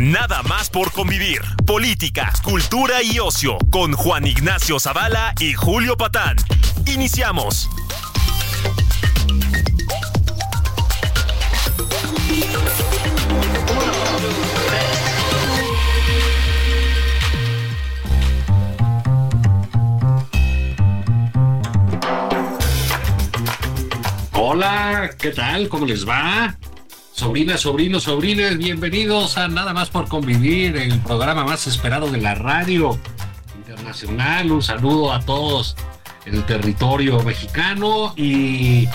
[0.00, 1.42] Nada más por convivir.
[1.66, 6.36] Política, cultura y ocio con Juan Ignacio Zavala y Julio Patán.
[6.86, 7.68] Iniciamos.
[24.32, 25.68] Hola, ¿qué tal?
[25.68, 26.56] ¿Cómo les va?
[27.20, 32.34] Sobrinas, sobrinos, sobrines, bienvenidos a Nada más por convivir, el programa más esperado de la
[32.34, 32.98] radio
[33.58, 34.50] internacional.
[34.50, 35.76] Un saludo a todos
[36.24, 38.88] en el territorio mexicano y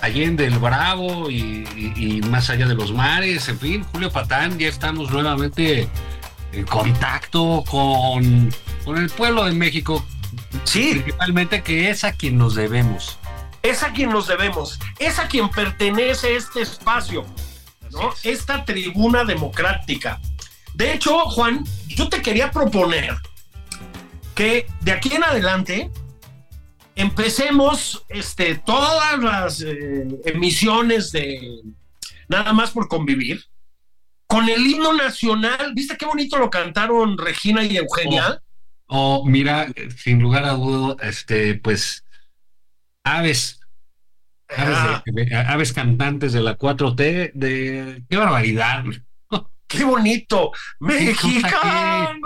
[0.00, 3.48] Allende el Bravo y, y, más allá de los mares.
[3.48, 5.88] En fin, Julio Patán, ya estamos nuevamente
[6.52, 10.06] en contacto con, con el pueblo de México.
[10.62, 10.90] Sí.
[10.92, 13.18] Principalmente que es a quien nos debemos
[13.68, 17.26] es a quien nos debemos, es a quien pertenece este espacio,
[18.22, 20.20] Esta tribuna democrática.
[20.74, 23.14] De hecho, Juan, yo te quería proponer
[24.34, 25.90] que de aquí en adelante
[26.94, 31.62] empecemos este, todas las eh, emisiones de
[32.28, 33.44] Nada más por convivir
[34.26, 35.72] con el himno nacional.
[35.74, 38.42] ¿Viste qué bonito lo cantaron Regina y Eugenia?
[38.86, 42.04] Oh, oh mira, sin lugar a dudas, este, pues
[43.04, 43.60] aves,
[44.48, 45.52] aves, de, ah.
[45.52, 48.84] aves, cantantes de la 4T, de qué barbaridad.
[49.66, 50.52] ¡Qué bonito!
[50.80, 52.20] ¡Mexicanos!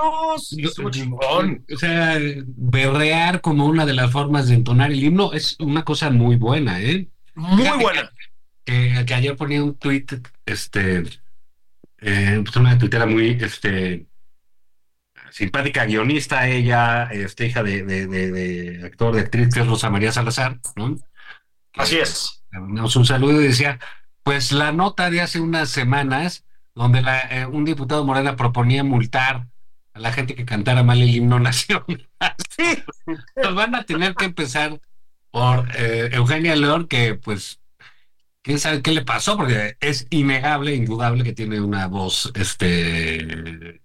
[1.71, 6.11] O sea, berrear como una de las formas de entonar el himno es una cosa
[6.11, 7.09] muy buena, ¿eh?
[7.35, 8.11] Muy buena.
[8.65, 10.07] Que, que, ayer ponía un tweet,
[10.45, 11.03] este,
[11.99, 14.07] eh, pues una tuitera muy, este,
[15.31, 19.91] simpática guionista, ella, este, hija de, de, de, de, actor, de actriz, que es Rosa
[19.91, 20.97] María Salazar, ¿no?
[21.77, 22.43] Así es.
[22.51, 23.79] Nos un saludo y decía,
[24.23, 29.47] pues la nota de hace unas semanas, donde la, eh, un diputado Morena proponía multar
[29.93, 32.07] a la gente que cantara mal el himno nacional.
[32.57, 32.83] Sí.
[33.37, 34.81] Nos van a tener que empezar
[35.31, 37.61] por eh, Eugenia León, que pues,
[38.43, 43.81] quién sabe qué le pasó, porque es innegable, indudable que tiene una voz, este,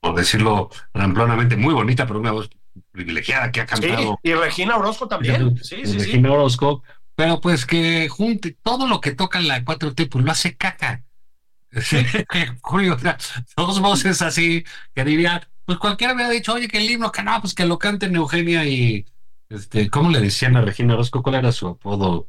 [0.00, 2.50] por decirlo ramplonamente, muy bonita, pero una voz
[2.92, 4.20] privilegiada que ha cantado.
[4.22, 5.56] Sí, y Regina Orozco también.
[5.62, 6.82] Sí, sí, Regina Orozco,
[7.16, 11.02] pero pues que junte todo lo que toca la 4T, pues lo hace caca.
[12.60, 12.98] Julio,
[13.56, 14.64] dos voces así
[14.94, 17.64] que diría, pues cualquiera me ha dicho, oye, que el himno, que no, pues que
[17.64, 19.06] lo canten Eugenia y,
[19.48, 21.22] este, ¿cómo le decían a Regina Orozco?
[21.22, 22.28] ¿Cuál era su apodo?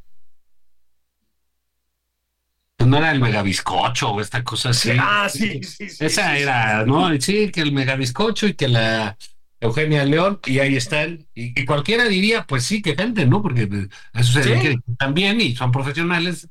[2.76, 4.92] Pues no era el megabiscocho o esta cosa así.
[4.98, 6.04] Ah, sí, sí, sí.
[6.04, 7.08] Esa era, ¿no?
[7.20, 9.16] Sí, que el megabiscocho y que la
[9.64, 11.26] Eugenia León, y ahí están.
[11.34, 13.40] Y, cualquiera diría, pues sí, que canten, ¿no?
[13.40, 14.76] Porque eso se ¿Sí?
[14.98, 16.48] también y son profesionales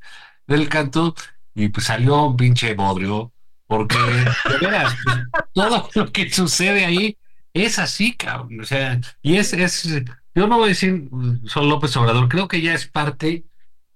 [0.47, 1.13] del canto.
[1.53, 3.31] Y pues salió un pinche bodrio,
[3.67, 5.17] porque de veras, pues,
[5.53, 7.15] todo lo que sucede ahí
[7.53, 8.59] es así, cabrón.
[8.59, 9.87] O sea, y es, es,
[10.33, 11.09] yo no voy a decir
[11.45, 13.45] son López Obrador, creo que ya es parte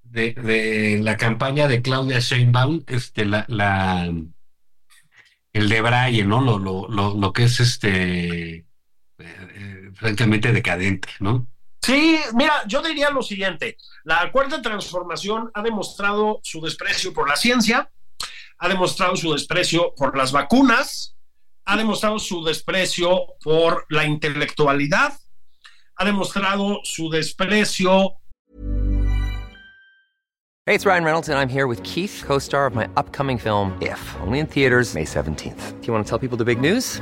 [0.04, 4.14] de, de la campaña de Claudia Sheinbaum, este, la, la
[5.54, 6.42] el de Braille, ¿no?
[6.42, 8.67] Lo, lo, lo, lo que es este
[9.20, 11.48] eh, francamente decadente, ¿no?
[11.82, 17.36] Sí, mira, yo diría lo siguiente, la cuarta transformación ha demostrado su desprecio por la
[17.36, 17.90] ciencia,
[18.58, 21.16] ha demostrado su desprecio por las vacunas,
[21.66, 25.14] ha demostrado su desprecio por la intelectualidad,
[25.96, 28.18] ha demostrado su desprecio.
[30.66, 34.00] Hey, it's Ryan Reynolds and I'm here with Keith, co-star of my upcoming film If,
[34.22, 35.80] only in theaters May 17th.
[35.80, 37.02] Do you want to tell people the big news?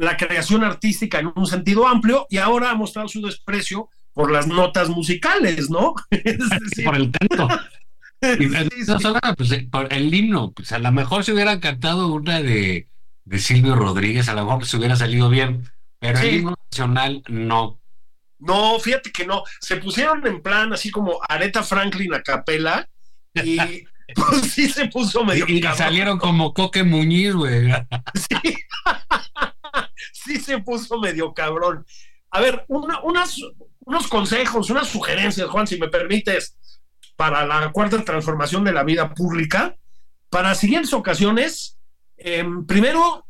[0.00, 4.46] la creación artística en un sentido amplio y ahora ha mostrado su desprecio por las
[4.46, 5.94] notas musicales, ¿no?
[6.10, 6.84] decir...
[6.84, 7.48] por el canto.
[8.22, 9.28] sí, sí.
[9.36, 12.88] Pues, por el himno, pues a lo mejor se hubieran cantado una de,
[13.24, 17.78] de Silvio Rodríguez, a lo mejor se hubiera salido bien, pero el himno nacional no.
[18.38, 19.44] No, fíjate que no.
[19.60, 22.88] Se pusieron en plan así como Aretha Franklin a capela
[23.34, 23.58] y
[24.14, 25.44] pues sí se puso medio.
[25.48, 27.70] Y, y salieron como Coque Muñiz, güey.
[28.14, 28.54] Sí.
[30.12, 31.84] sí se puso medio cabrón.
[32.30, 33.36] A ver, una, unas,
[33.80, 36.56] unos consejos, unas sugerencias, Juan, si me permites,
[37.16, 39.76] para la cuarta transformación de la vida pública.
[40.28, 41.78] Para siguientes ocasiones,
[42.16, 43.26] eh, primero,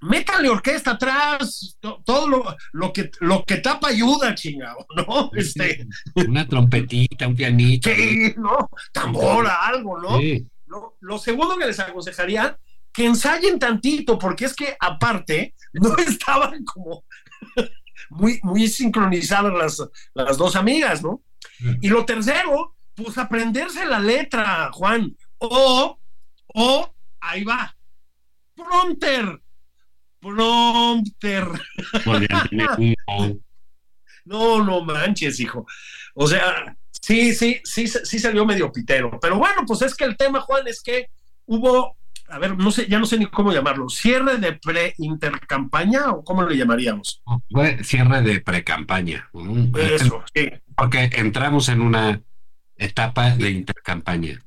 [0.00, 5.30] métale orquesta atrás, todo lo, lo, que, lo que tapa ayuda, chingado, ¿no?
[5.34, 7.90] Este, Una trompetita, un pianito.
[7.90, 8.70] Sí, ¿no?
[8.92, 10.20] Tambora, algo, ¿no?
[10.66, 12.58] Lo, lo, segundo que les aconsejaría,
[12.92, 17.04] que ensayen tantito, porque es que aparte no estaban como
[18.10, 21.22] muy, muy sincronizadas las, las dos amigas, ¿no?
[21.60, 21.74] Mm.
[21.80, 25.98] Y lo tercero, pues aprenderse la letra, Juan, o,
[26.54, 27.76] o, ahí va,
[28.54, 29.40] pronter
[30.20, 31.46] prompter.
[34.24, 35.66] no, no manches, hijo.
[36.14, 39.18] O sea, sí, sí, sí, sí salió medio pitero.
[39.20, 41.08] Pero bueno, pues es que el tema, Juan, es que
[41.46, 41.96] hubo,
[42.28, 46.42] a ver, no sé, ya no sé ni cómo llamarlo, cierre de pre-intercampaña o cómo
[46.44, 47.22] le llamaríamos.
[47.50, 49.30] Fue cierre de pre-campaña.
[49.76, 50.50] Eso, sí.
[50.76, 52.20] Porque entramos en una
[52.76, 54.40] etapa de intercampaña.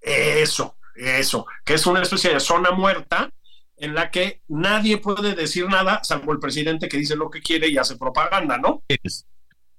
[0.00, 3.30] Eso, eso, que es una especie de zona muerta
[3.76, 7.68] en la que nadie puede decir nada, salvo el presidente que dice lo que quiere
[7.68, 8.82] y hace propaganda, ¿no?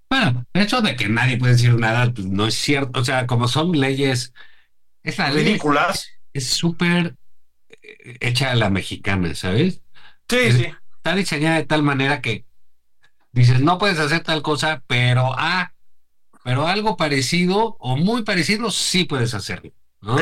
[0.09, 3.00] Bueno, el hecho de que nadie puede decir nada pues, no es cierto.
[3.00, 4.33] O sea, como son leyes,
[5.03, 6.09] es ridículas.
[6.33, 7.15] es súper
[7.69, 9.81] eh, hecha a la mexicana, ¿sabes?
[10.30, 10.68] Sí, sí.
[10.97, 12.45] Está diseñada de tal manera que
[13.31, 15.74] dices, no puedes hacer tal cosa, pero ah,
[16.44, 19.71] pero algo parecido o muy parecido sí puedes hacerlo.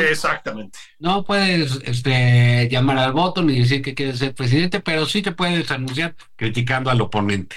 [0.09, 0.79] Exactamente.
[0.99, 5.31] No puedes este, llamar al voto ni decir que quieres ser presidente, pero sí te
[5.31, 7.55] puedes anunciar criticando al oponente.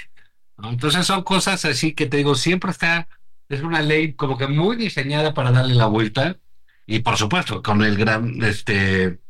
[0.63, 3.09] Entonces son cosas así que te digo, siempre está,
[3.49, 6.39] es una ley como que muy diseñada para darle la vuelta
[6.87, 9.21] y por supuesto con el gran, este,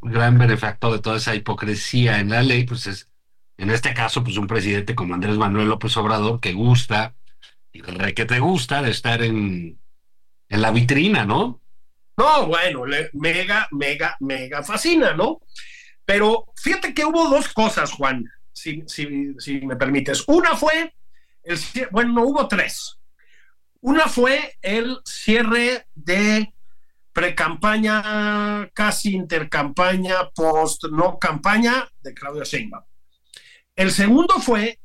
[0.00, 3.10] gran benefactor de toda esa hipocresía en la ley, pues es,
[3.56, 7.14] en este caso, pues un presidente como Andrés Manuel López Obrador que gusta
[7.72, 9.78] y que te gusta de estar en,
[10.48, 11.60] en la vitrina, ¿no?
[12.16, 15.40] No, bueno, le, mega, mega, mega fascina, ¿no?
[16.04, 20.24] Pero fíjate que hubo dos cosas, Juan, si, si, me permites.
[20.26, 20.94] Una fue,
[21.42, 21.58] el,
[21.90, 22.98] bueno, no hubo tres.
[23.80, 26.52] Una fue el cierre de
[27.12, 32.84] pre-campaña, casi intercampaña, post no campaña de Claudia Sheinbaum.
[33.74, 34.78] El segundo fue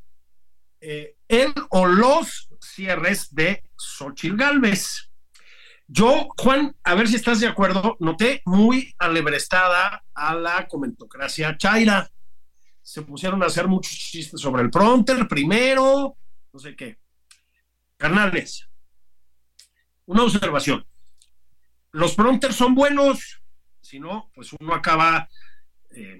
[0.81, 5.06] eh, el o los cierres de Xochitl Galvez.
[5.89, 12.11] Yo, Juan, a ver si estás de acuerdo, noté muy alebrestada a la comentocracia chaira.
[12.81, 16.17] Se pusieron a hacer muchos chistes sobre el pronter primero,
[16.51, 16.99] no sé qué.
[17.95, 18.67] Carnales,
[20.05, 20.85] una observación.
[21.93, 23.41] Los pronters son buenos,
[23.79, 25.29] si no, pues uno acaba,
[25.91, 26.19] eh,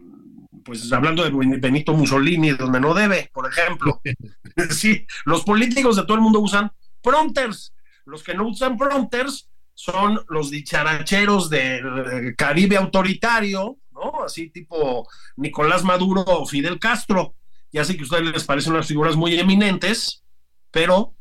[0.64, 4.00] pues hablando de Benito Mussolini, donde no debe, por ejemplo.
[4.70, 6.72] sí, los políticos de todo el mundo usan
[7.02, 7.74] pronters.
[8.06, 14.24] Los que no usan pronters son los dicharacheros del Caribe autoritario, ¿no?
[14.26, 17.36] Así tipo Nicolás Maduro o Fidel Castro.
[17.72, 20.24] Ya sé que a ustedes les parecen unas figuras muy eminentes,
[20.72, 21.14] pero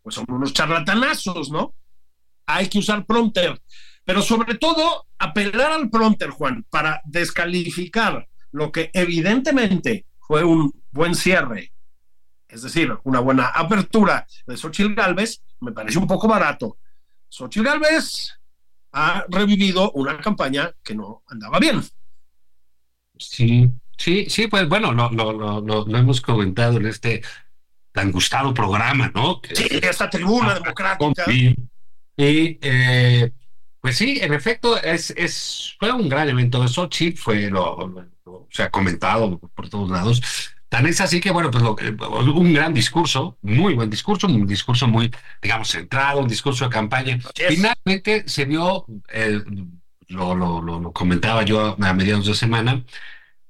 [0.00, 1.74] pues son unos charlatanazos, ¿no?
[2.46, 3.60] Hay que usar prompter,
[4.02, 11.14] pero sobre todo apelar al prompter, Juan, para descalificar lo que evidentemente fue un buen
[11.14, 11.74] cierre,
[12.48, 16.78] es decir, una buena apertura de Xochitl Galvez, me parece un poco barato.
[17.32, 18.38] Xochitl Galvez
[18.92, 21.82] ha revivido una campaña que no andaba bien.
[23.18, 27.22] Sí, sí, sí, pues bueno, lo, lo, hemos comentado en este
[27.90, 29.40] tan gustado programa, ¿no?
[29.50, 31.24] sí, esta tribuna democrática.
[31.32, 31.56] Y,
[32.60, 33.32] eh,
[33.80, 36.60] pues sí, en efecto, es, es, fue un gran evento.
[36.60, 37.94] de Xochitl fue lo,
[38.50, 40.20] se ha comentado por todos lados.
[40.72, 41.94] Tan es así que, bueno, pues eh,
[42.34, 45.10] un gran discurso, muy buen discurso, un discurso muy,
[45.42, 47.18] digamos, centrado, un discurso de campaña.
[47.34, 49.42] Finalmente se vio, eh,
[50.08, 52.82] lo, lo, lo, comentaba yo a mediados de semana,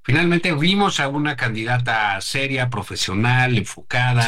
[0.02, 4.26] finalmente vimos a una candidata seria, profesional, enfocada,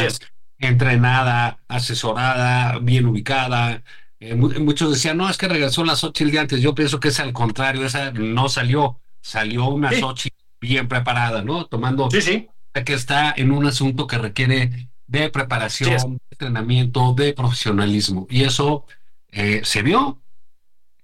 [0.60, 3.82] entrenada, asesorada, bien ubicada.
[4.20, 6.60] Eh, muchos decían, no, es que regresó la Xochitl de antes.
[6.60, 10.30] Yo pienso que es al contrario, esa no salió, salió una sí.
[10.60, 11.66] bien preparada, ¿no?
[11.66, 12.48] Tomando sí, sí
[12.82, 18.26] que está en un asunto que requiere de preparación, de entrenamiento, de profesionalismo.
[18.28, 18.86] Y eso
[19.28, 20.20] eh, se vio.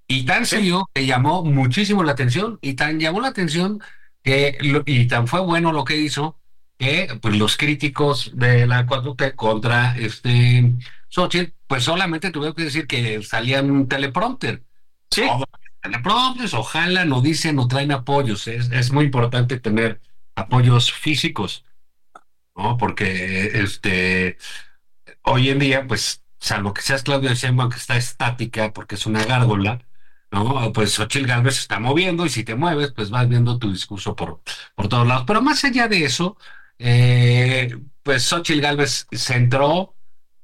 [0.09, 3.81] Y tan se vio que llamó muchísimo la atención y tan llamó la atención
[4.25, 6.41] que, y tan fue bueno lo que hizo
[6.77, 10.73] que pues, los críticos de la 4T contra este
[11.09, 14.65] Xochitl, pues solamente tuvieron que decir que salían un teleprompter.
[15.11, 15.23] Sí.
[15.83, 18.49] teleprompters, ojalá no dicen o traen apoyos.
[18.49, 20.01] Es, es muy importante tener
[20.35, 21.65] apoyos físicos,
[22.57, 22.77] ¿no?
[22.77, 24.39] Porque este,
[25.23, 29.25] hoy en día, pues, salvo que seas Claudia Sheinbaum, que está estática porque es una
[29.25, 29.81] gárgola,
[30.31, 30.73] ¿no?
[30.73, 34.17] Pues Xochitl Galvez se está moviendo y si te mueves, pues vas viendo tu discurso
[34.17, 34.43] por,
[34.75, 35.25] por todos lados.
[35.27, 36.37] Pero más allá de eso,
[36.79, 39.95] eh, pues Xochitl Galvez centró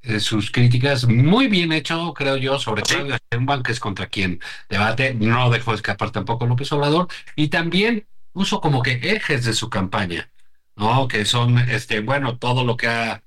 [0.02, 4.40] eh, sus críticas muy bien hecho, creo yo, sobre todo en que es contra quien
[4.68, 9.70] debate, no dejó escapar tampoco López Obrador, y también puso como que ejes de su
[9.70, 10.30] campaña,
[10.76, 11.08] ¿no?
[11.08, 13.22] Que son, este, bueno, todo lo que ha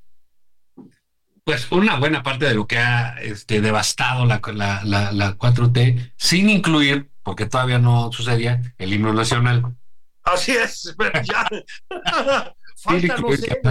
[1.44, 6.14] pues una buena parte de lo que ha este, devastado la, la, la, la 4T,
[6.16, 9.76] sin incluir, porque todavía no sucedía, el himno nacional.
[10.22, 11.48] Así es, pero ya.
[12.78, 13.62] Falta, no sé,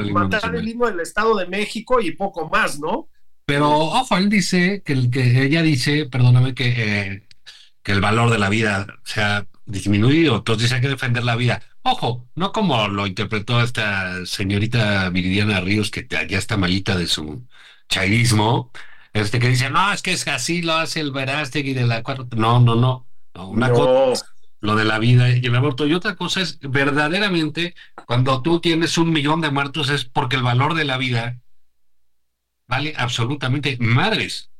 [0.00, 3.10] el matar el himno del Estado de México y poco más, ¿no?
[3.44, 7.25] Pero, ojo, él dice que, el, que ella dice, perdóname, que, eh,
[7.86, 11.62] que el valor de la vida se ha disminuido, entonces hay que defender la vida.
[11.82, 17.46] Ojo, no como lo interpretó esta señorita Viridiana Ríos, que ya está malita de su
[17.88, 18.72] chairismo,
[19.12, 22.34] este que dice, no, es que es así lo hace el Verástegui de la cuarta.
[22.34, 23.06] No, no, no.
[23.34, 24.26] Una cosa
[24.58, 25.86] lo de la vida y el aborto.
[25.86, 30.42] Y otra cosa es, verdaderamente, cuando tú tienes un millón de muertos es porque el
[30.42, 31.38] valor de la vida
[32.66, 34.50] vale absolutamente madres.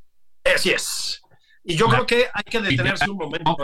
[0.45, 1.26] Así es.
[1.69, 3.57] Y yo creo que hay que detenerse un momento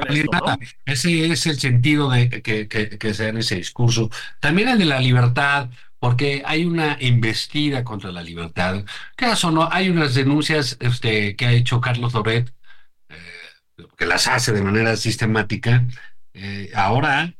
[0.84, 4.10] Ese es el sentido de que, que, se da en ese discurso.
[4.40, 8.84] También el de la libertad, porque hay una investida contra la libertad.
[9.16, 9.68] ¿Qué o no?
[9.70, 12.52] Hay unas denuncias este, que ha hecho Carlos Loret,
[13.08, 13.14] eh,
[13.96, 15.86] que las hace de manera sistemática,
[16.34, 17.34] eh, ahora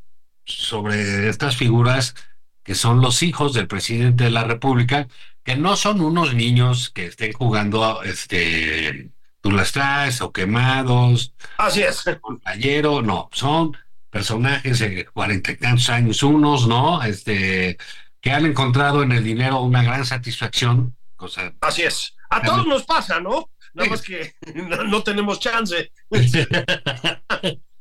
[0.44, 2.14] sobre estas figuras
[2.62, 5.08] que son los hijos del presidente de la República,
[5.42, 9.10] que no son unos niños que estén jugando este
[9.42, 11.34] tú las traes o quemados.
[11.58, 12.02] Así es.
[12.20, 13.76] Compañero, no, son
[14.08, 17.02] personajes de cuarenta y tantos años, unos, ¿no?
[17.02, 17.76] Este,
[18.20, 20.96] que han encontrado en el dinero una gran satisfacción.
[21.16, 22.14] Cosa, Así es.
[22.30, 23.50] A todos nos pasa, ¿no?
[23.74, 24.34] Nada más que
[24.86, 25.92] no, tenemos chance.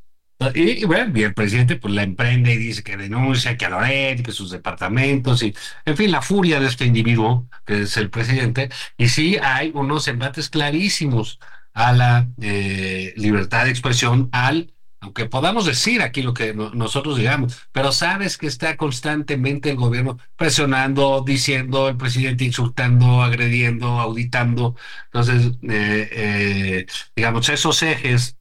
[0.56, 4.24] Y, bueno, y el presidente pues la emprende y dice que denuncia, que a Loret,
[4.24, 5.54] que sus departamentos, y
[5.86, 10.08] en fin, la furia de este individuo, que es el presidente, y sí hay unos
[10.08, 11.40] embates clarísimos
[11.74, 17.68] a la eh, libertad de expresión, al, aunque podamos decir aquí lo que nosotros digamos,
[17.72, 24.76] pero sabes que está constantemente el gobierno presionando, diciendo, el presidente insultando, agrediendo, auditando.
[25.06, 28.38] Entonces, eh, eh, digamos, esos ejes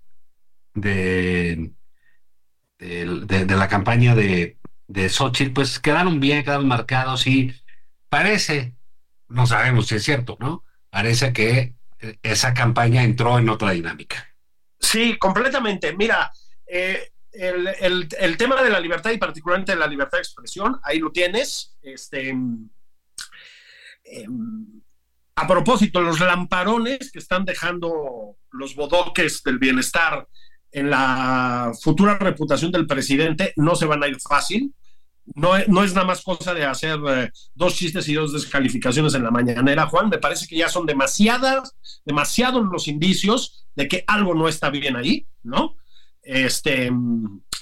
[0.75, 1.73] de
[2.81, 4.59] de, la campaña de,
[4.89, 7.55] de Xochitl, pues quedaron bien, quedaron marcados y
[8.09, 8.75] parece,
[9.29, 10.65] no sabemos si es cierto, ¿no?
[10.91, 14.35] Parece que eh, esa campaña entró en otra dinámica.
[14.79, 15.95] Sí, completamente.
[15.95, 16.33] Mira,
[16.67, 21.13] eh, el, tema de la libertad y particularmente de la libertad de expresión, ahí lo
[21.13, 21.77] tienes.
[21.83, 22.69] Este, em,
[25.37, 30.27] a propósito, los lamparones que están dejando los bodoques del bienestar
[30.73, 34.73] en la futura reputación del presidente no se van a ir fácil.
[35.35, 39.23] No, no es nada más cosa de hacer eh, dos chistes y dos descalificaciones en
[39.23, 40.09] la mañanera, Juan.
[40.09, 44.97] Me parece que ya son demasiadas, demasiados los indicios de que algo no está bien
[44.97, 45.77] ahí, ¿no?
[46.23, 46.91] Este,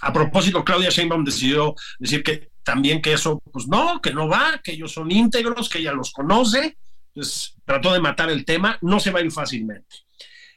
[0.00, 4.61] a propósito, Claudia Sheinbaum decidió decir que también que eso, pues no, que no va,
[4.62, 6.77] que ellos son íntegros, que ella los conoce.
[7.15, 9.97] Entonces, trató de matar el tema, no se va a ir fácilmente.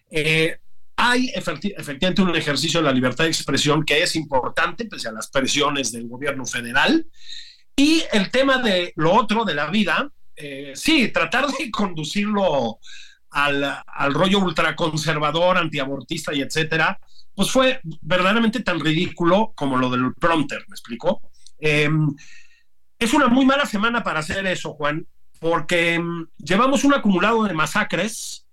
[0.10, 0.60] Eh,
[1.04, 5.32] hay efectivamente un ejercicio de la libertad de expresión que es importante, pese a las
[5.32, 7.08] presiones del gobierno federal.
[7.76, 12.78] Y el tema de lo otro, de la vida, eh, sí, tratar de conducirlo
[13.32, 17.00] al, al, rollo ultraconservador, antiabortista y etcétera,
[17.34, 21.32] pues fue verdaderamente tan ridículo como lo del prompter, ¿me explico?
[21.58, 22.14] Em,
[23.00, 25.08] es una muy mala semana para hacer eso, Juan,
[25.40, 28.46] porque em, llevamos un acumulado de masacres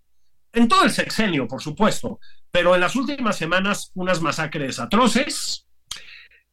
[0.53, 5.67] en todo el sexenio, por supuesto, pero en las últimas semanas unas masacres atroces.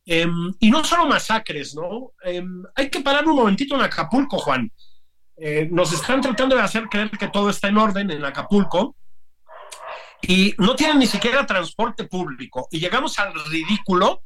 [0.05, 2.11] Em, y no solo masacres, ¿no?
[2.23, 4.71] Em, hay que parar un momentito en Acapulco, Juan.
[5.37, 8.95] Eh, nos están tratando de hacer creer que todo está en orden en Acapulco
[10.21, 12.67] y no tienen ni siquiera transporte público.
[12.71, 14.23] Y llegamos al ridículo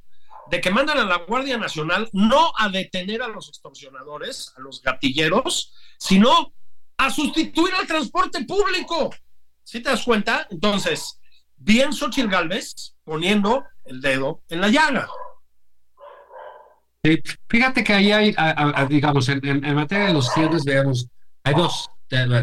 [0.49, 4.81] de que mandan a la Guardia Nacional no a detener a los extorsionadores, a los
[4.81, 6.53] gatilleros, sino
[6.97, 9.11] a sustituir al transporte público.
[9.69, 10.47] ¿Sí te das cuenta?
[10.49, 11.19] Entonces,
[11.55, 15.07] bien Xochitl Galvez poniendo el dedo en la llaga.
[17.47, 18.35] fíjate que ahí hay,
[18.89, 21.07] digamos, en, materia de los cierres, veamos,
[21.43, 21.87] hay dos,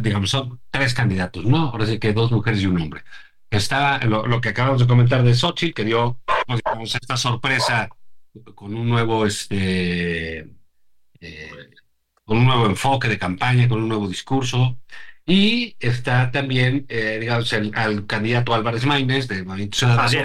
[0.02, 1.70] digamos, son tres candidatos, ¿no?
[1.70, 3.02] Ahora sí que dos mujeres y un hombre.
[3.50, 7.88] Está lo, que acabamos de comentar de Xochitl, que dio, digamos, esta sorpresa
[8.54, 10.48] con un nuevo, este,
[11.18, 11.70] eh,
[12.24, 14.78] con un nuevo enfoque de campaña, con un nuevo discurso.
[15.26, 20.22] Y está también, eh, digamos, el, al candidato Álvarez Maínez de Movimiento Ciudadano,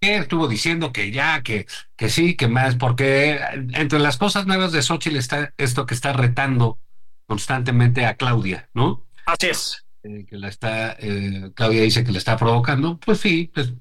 [0.00, 1.66] que estuvo diciendo que ya, que,
[1.96, 3.40] que sí, que más, porque
[3.72, 6.78] entre las cosas nuevas de Xochitl está esto que está retando
[7.26, 9.06] constantemente a Claudia, ¿no?
[9.24, 9.84] Así es.
[10.02, 13.72] Eh, que la está, eh, Claudia dice que le está provocando, pues sí, pues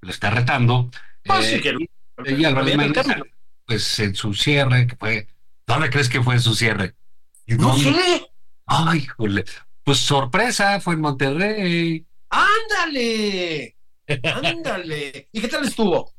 [0.00, 0.90] le está retando.
[1.22, 3.06] Pues sí Eh, que- y, y Álvarez Maínez,
[3.64, 5.28] pues en su cierre, que fue,
[5.66, 6.94] ¿dónde crees que fue su cierre?
[7.46, 8.26] ¿Y No sé.
[8.64, 9.44] Ay, jole.
[9.86, 12.04] Pues sorpresa, fue en Monterrey.
[12.28, 13.76] Ándale.
[14.42, 15.28] Ándale.
[15.30, 16.12] ¿Y qué tal estuvo?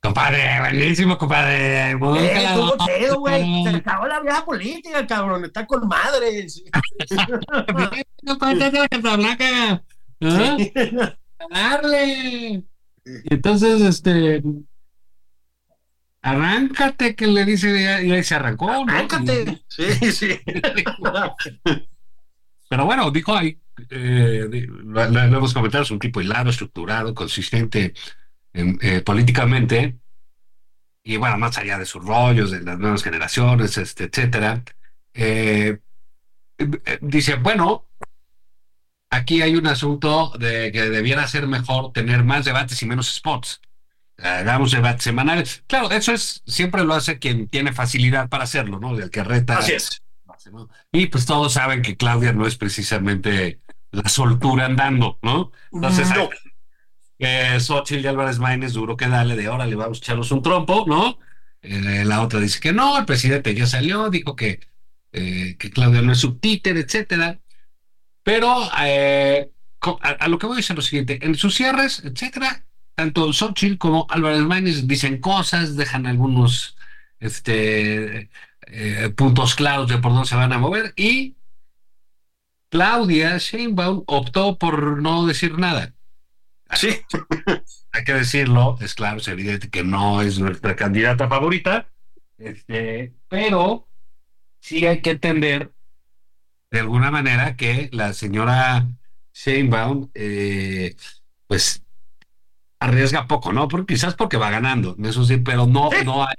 [0.00, 1.90] Compadre, buenísimo, compadre.
[1.90, 3.64] Eh, estuvo chido, güey.
[3.70, 5.44] Se acabó la vida política, cabrón.
[5.44, 6.64] Está con madres.
[8.26, 9.84] Compadre, de Casablanca.
[10.22, 10.56] ¿Ah?
[11.50, 12.64] Darle.
[13.04, 14.42] Y Entonces, este.
[16.22, 18.90] Arráncate, que le dice, ya, ya se arrancó, ¿no?
[18.90, 19.62] Arráncate.
[19.68, 20.40] Sí, sí.
[22.68, 27.94] Pero bueno, dijo ahí, eh, lo, hemos comentado, es un tipo hilado, estructurado, consistente
[28.52, 29.98] em, eh, políticamente.
[31.04, 34.64] Y bueno, más allá de sus rollos, de las nuevas generaciones, este, etcétera.
[35.14, 35.78] eh,
[36.58, 37.86] eh, dice, bueno,
[39.10, 43.60] aquí hay un asunto de que debiera ser mejor tener más debates y menos spots.
[44.18, 45.62] Hagamos debates semanales.
[45.66, 48.98] Claro, eso es, siempre lo hace quien tiene facilidad para hacerlo, ¿no?
[48.98, 49.58] El que reta.
[49.58, 50.02] Así es.
[50.50, 50.68] ¿No?
[50.92, 53.60] Y pues todos saben que Claudia no es precisamente
[53.90, 55.52] la soltura andando, ¿no?
[55.72, 56.28] Entonces, No.
[57.18, 60.42] eh, Xochitl y Álvarez Maínez duro que dale de ahora le vamos a echarnos un
[60.42, 61.18] trompo, ¿no?
[61.62, 64.60] Eh, la otra dice que no, el presidente ya salió, dijo que,
[65.12, 67.40] eh, que Claudia no es su títer, etcétera.
[68.22, 72.66] Pero eh, a, a lo que voy a decir lo siguiente, en sus cierres, etcétera,
[72.94, 76.76] tanto Xochitl como Álvarez Maínez dicen cosas, dejan algunos
[77.20, 78.30] este,
[78.66, 81.36] eh, puntos claros de por dónde se van a mover y
[82.68, 85.94] Claudia Sheinbaum optó por no decir nada.
[86.74, 87.00] Sí.
[87.92, 91.88] Hay que decirlo, es claro, es evidente que no es nuestra candidata favorita,
[92.38, 93.88] este, pero
[94.60, 95.72] sí hay que entender
[96.70, 98.86] de alguna manera que la señora
[99.32, 100.94] Sheinbaum, eh,
[101.46, 101.82] pues
[102.80, 103.68] arriesga poco, ¿no?
[103.68, 106.04] Porque, quizás porque va ganando, eso sí, pero no, Sí.
[106.04, 106.34] no hay,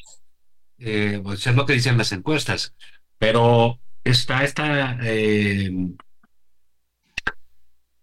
[0.79, 2.75] eh, pues es lo que dicen las encuestas,
[3.17, 5.71] pero está esta eh,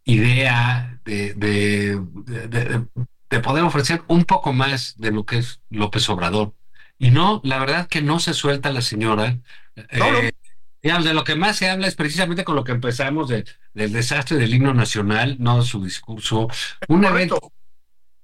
[0.05, 2.87] idea de, de, de- de-
[3.31, 6.55] de poder ofrecer un poco más de lo que es López Obrador.
[6.99, 9.41] Y no, la verdad que no se suelta la señora.
[9.93, 10.19] No, no.
[10.19, 10.33] Eh,
[10.83, 13.93] digamos, de lo que más se habla es precisamente con lo que empezamos de- del
[13.93, 16.49] desastre del himno nacional, no su discurso.
[16.89, 17.41] Un evento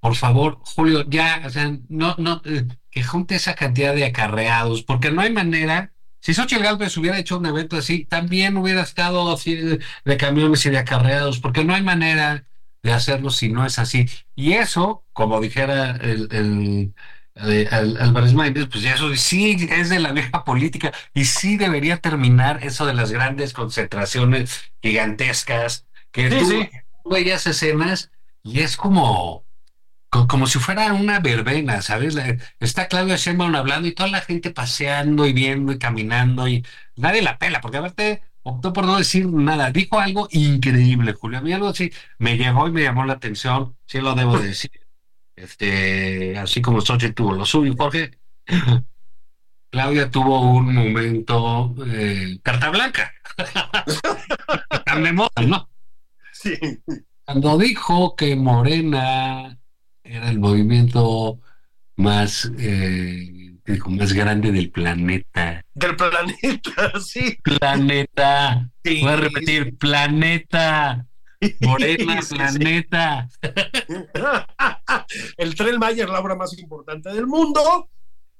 [0.00, 4.82] por favor, Julio, ya, o sea, no, no, eh, que junte esa cantidad de acarreados,
[4.82, 5.92] porque no hay manera.
[6.20, 10.70] Si Xochitl Gálvez hubiera hecho un evento así, también hubiera estado así de, camiones y
[10.70, 12.46] de acarreados, porque no hay manera
[12.82, 14.06] de hacerlo si no es así.
[14.34, 16.94] Y eso, como dijera el, el,
[17.36, 21.98] eh, Álvarez Maínez, pues ya eso sí es de la vieja política y sí debería
[21.98, 26.70] terminar eso de las grandes concentraciones gigantescas que Sí, tú sí.
[27.04, 28.10] veías escenas
[28.42, 29.46] y es como
[30.10, 32.14] co- como si fuera una verbena, ¿sabes?
[32.14, 36.64] La- Está Claudia Sheinbaum hablando y toda la gente paseando y viendo y caminando y
[36.96, 39.70] nadie la pela, porque aparte optó por no decir nada.
[39.70, 41.38] Dijo algo increíble, Julio.
[41.38, 44.48] A mí algo así me llegó y me llamó la atención, sí lo debo de
[44.48, 44.70] decir.
[45.36, 48.18] Este, así como Xochitl tuvo lo suyo, Jorge.
[49.70, 53.12] Claudia tuvo un momento eh, carta blanca.
[54.84, 55.70] Tan de moda, ¿no?
[56.32, 56.54] Sí.
[57.24, 59.59] Cuando dijo que Morena
[60.10, 61.40] era el movimiento
[61.96, 63.54] más, eh,
[63.86, 65.64] más grande del planeta.
[65.74, 67.38] Del planeta, sí.
[67.42, 68.68] Planeta.
[68.84, 69.00] Sí.
[69.02, 71.06] Voy a repetir, planeta.
[71.60, 72.34] Morena, Sí, sí.
[72.34, 73.28] planeta.
[75.38, 77.88] el tren Maya es la obra más importante del mundo.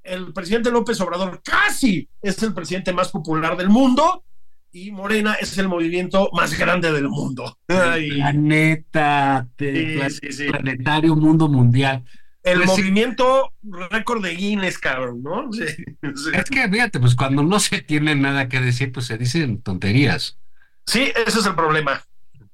[0.02, 4.24] El presidente López Obrador casi es el presidente más popular del mundo.
[4.72, 7.59] Y Morena es el movimiento más grande del mundo.
[7.68, 9.48] Ay, Planeta.
[9.59, 10.48] Sí, de- sí, sí.
[10.48, 12.04] Planetario, mundo mundial.
[12.44, 13.52] el Pues movimiento
[13.90, 15.50] récord de Guinness, cabrón, ¿no?
[16.33, 20.38] Es que fíjate, pues cuando no se tiene nada que decir, pues se dicen tonterías.
[20.87, 22.02] Sí, ese es el problema.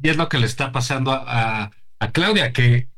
[0.02, 2.88] Y es lo que le está pasando a, a- a Claudia, que,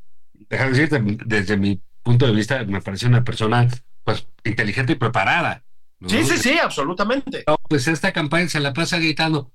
[0.49, 3.67] déjame decirte, desde mi punto de vista, me parece una persona
[4.03, 5.63] pues inteligente y preparada.
[5.99, 6.09] ¿No?
[6.09, 7.43] Sí, sí, sí, absolutamente.
[7.67, 9.51] Pues esta campaña se la pasa gritando.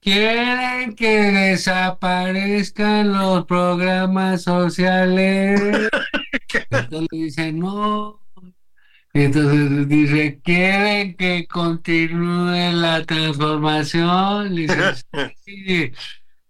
[0.00, 5.60] Quieren que desaparezcan los programas sociales.
[6.70, 8.20] Entonces dice, no.
[9.14, 14.54] Y entonces dice, ¿quieren que continúe la transformación?
[14.54, 14.94] Le dice,
[15.44, 15.92] sí.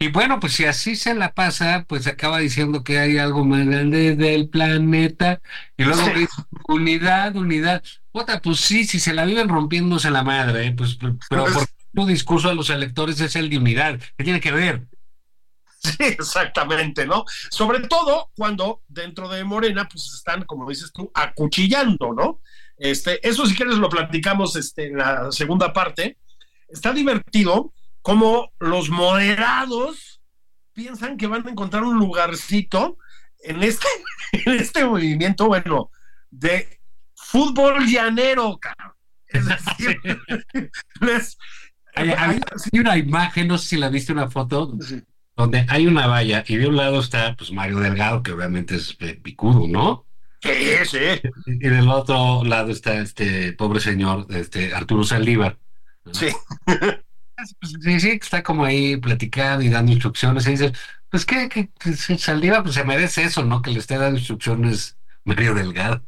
[0.01, 3.67] Y bueno, pues si así se la pasa, pues acaba diciendo que hay algo más
[3.67, 5.41] grande del planeta.
[5.77, 6.11] Y luego Sí.
[6.15, 7.83] dice, unidad, unidad.
[8.19, 10.75] Puta, pues sí, si se la viven rompiéndose la madre, ¿eh?
[10.77, 14.01] pues, pero Pues- por tu discurso a los electores es el de unidad.
[14.17, 14.89] ¿Qué tiene que ver?
[15.81, 17.25] Sí, exactamente, ¿no?
[17.51, 22.41] Sobre todo cuando dentro de Morena, pues están, como dices tú, acuchillando, ¿no?
[22.77, 26.19] Este, eso si quieres lo platicamos este, en la segunda parte.
[26.69, 30.21] Está divertido como los moderados
[30.73, 32.99] piensan que van a encontrar un lugarcito
[33.45, 33.87] en este,
[34.33, 35.93] en este movimiento, bueno,
[36.31, 36.78] de
[37.31, 38.95] fútbol llanero, cabrón.
[39.29, 40.01] Es decir,
[41.01, 41.39] les-
[41.95, 42.41] Hay, hay-
[42.73, 44.73] hay una imagen, no sé si la viste, una foto,
[45.37, 48.97] donde hay una valla y de un lado está pues Mario Delgado, que obviamente es
[49.01, 50.07] eh, picudo, ¿no?
[50.43, 50.51] Sí,
[50.85, 50.99] sí.
[51.47, 55.59] Y del otro lado está este pobre señor, este Arturo Saldívar.
[56.13, 56.29] Sí.
[57.37, 60.47] Pues, sí, sí, que está como ahí platicando y dando instrucciones.
[60.47, 60.73] Y dices,
[61.09, 63.63] pues que, si Saldívar pues se merece eso, ¿no?
[63.63, 66.05] Que le esté dando instrucciones Mario Delgado.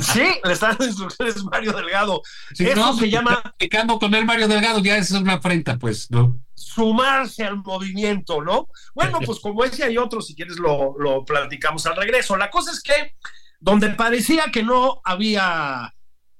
[0.00, 2.22] Sí, le están dando instrucciones Mario Delgado.
[2.54, 6.10] Si Eso no, se llama platicando con él Mario Delgado, ya es una afrenta, pues,
[6.10, 6.40] ¿no?
[6.58, 8.68] sumarse al movimiento, ¿no?
[8.94, 12.36] Bueno, pues como ese hay otros, si quieres lo, lo platicamos al regreso.
[12.36, 13.14] La cosa es que
[13.60, 15.94] donde parecía que no había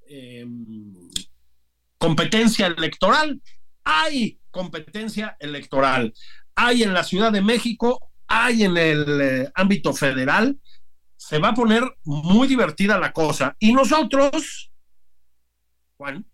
[0.09, 0.47] eh,
[1.99, 3.41] competencia electoral,
[3.85, 6.15] hay competencia electoral.
[6.55, 10.59] Hay en la Ciudad de México, hay en el eh, ámbito federal.
[11.19, 13.55] Se va a poner muy divertida la cosa.
[13.59, 14.73] Y nosotros,
[15.99, 16.25] Juan,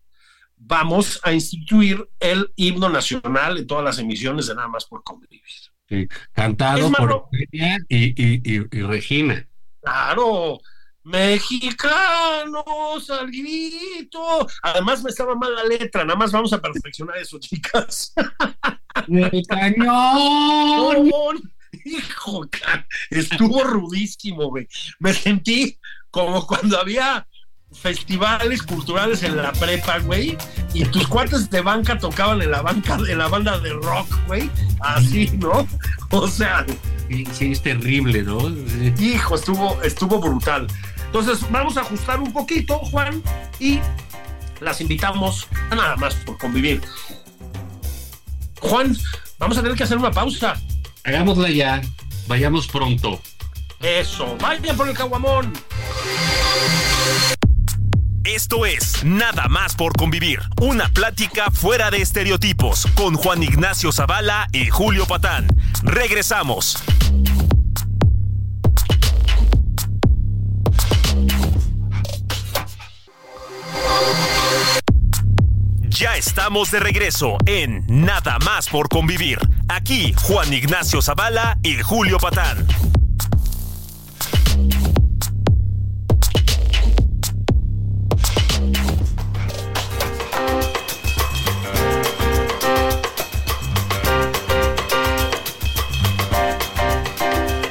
[0.56, 5.42] vamos a instituir el himno nacional en todas las emisiones de Nada más por convivir.
[5.88, 9.48] Sí, cantado más, por no- Eugenia y, y, y, y Regina.
[9.82, 10.60] Claro,
[11.02, 14.46] mexicanos al grito.
[14.62, 18.14] Además me estaba mal la letra, nada más vamos a perfeccionar eso, chicas.
[19.08, 21.10] ¡El cañón!
[21.84, 22.48] Hijo,
[23.10, 24.68] estuvo rudísimo, güey.
[24.98, 25.78] Me sentí
[26.10, 27.26] como cuando había
[27.72, 30.38] festivales culturales en la prepa, güey,
[30.72, 34.48] y tus cuates de banca tocaban en la banca, en la banda de rock, güey,
[34.80, 35.66] así, ¿no?
[36.10, 36.64] O sea,
[37.08, 38.40] Sí, sí, es terrible, ¿no?
[38.96, 39.12] Sí.
[39.14, 40.66] hijo, estuvo, estuvo brutal.
[41.06, 43.22] Entonces, vamos a ajustar un poquito, Juan,
[43.60, 43.78] y
[44.60, 46.80] las invitamos a nada más por convivir.
[48.60, 48.96] Juan,
[49.38, 50.60] vamos a tener que hacer una pausa.
[51.04, 51.82] Hagámosla ya,
[52.26, 53.20] vayamos pronto.
[53.80, 55.52] Eso, vayan por el caguamón.
[58.24, 64.48] Esto es Nada más por convivir, una plática fuera de estereotipos con Juan Ignacio Zavala
[64.50, 65.46] y Julio Patán.
[65.82, 66.82] Regresamos.
[75.94, 79.38] Ya estamos de regreso en Nada más por convivir.
[79.68, 82.66] Aquí Juan Ignacio Zavala y Julio Patán.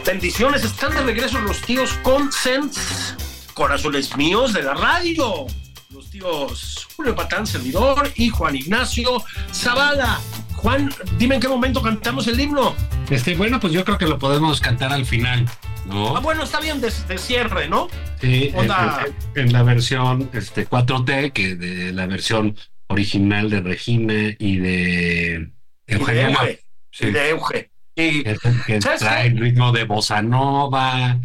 [0.05, 3.15] Bendiciones, están de regreso los tíos Consents,
[3.53, 5.45] corazones míos de la radio.
[5.89, 10.19] Los tíos Julio Patán, servidor, y Juan Ignacio Zavala.
[10.55, 12.75] Juan, dime en qué momento cantamos el himno.
[13.09, 15.45] Este, bueno, pues yo creo que lo podemos cantar al final,
[15.85, 16.15] ¿no?
[16.15, 17.87] Ah, bueno, está bien, de, de cierre, ¿no?
[18.21, 19.05] Sí, en, onda.
[19.35, 22.55] en- en la versión este, 4T, que de la versión
[22.87, 25.51] original de Regina y de
[25.87, 26.27] Y de Eugenia.
[26.29, 26.59] Euge.
[26.91, 27.71] Sí, y de Euge.
[27.95, 29.39] Y, que, que ¿Sabes trae qué?
[29.39, 31.19] ritmo de bossa nova,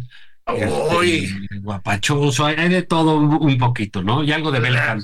[0.97, 4.23] Uy, este, guapachoso, hay de todo un, poquito, ¿no?
[4.23, 4.97] Y algo de Bella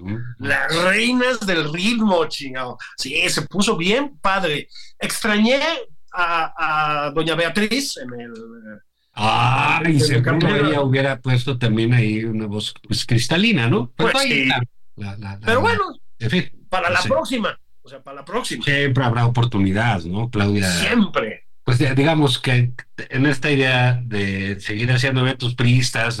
[0.00, 0.12] Las-.
[0.12, 0.18] ¿no?
[0.38, 2.78] las reinas del ritmo, chingado.
[2.96, 4.68] Sí, se puso bien padre.
[4.98, 5.60] Extrañé
[6.12, 8.32] a, a doña Beatriz en el...
[9.14, 13.92] Se me seguro ella hubiera puesto también ahí una voz pues, cristalina, ¿no?
[13.96, 14.44] Pues ahí sí.
[14.46, 14.62] la-
[14.96, 15.82] la- la- la- Pero bueno,
[16.18, 17.58] en fin, para la próxima.
[17.82, 18.64] O sea, para la próxima.
[18.64, 20.30] siempre habrá oportunidad, ¿no?
[20.30, 20.70] Claudia.
[20.70, 21.44] Siempre.
[21.64, 26.20] Pues digamos que en esta idea de seguir haciendo eventos priistas,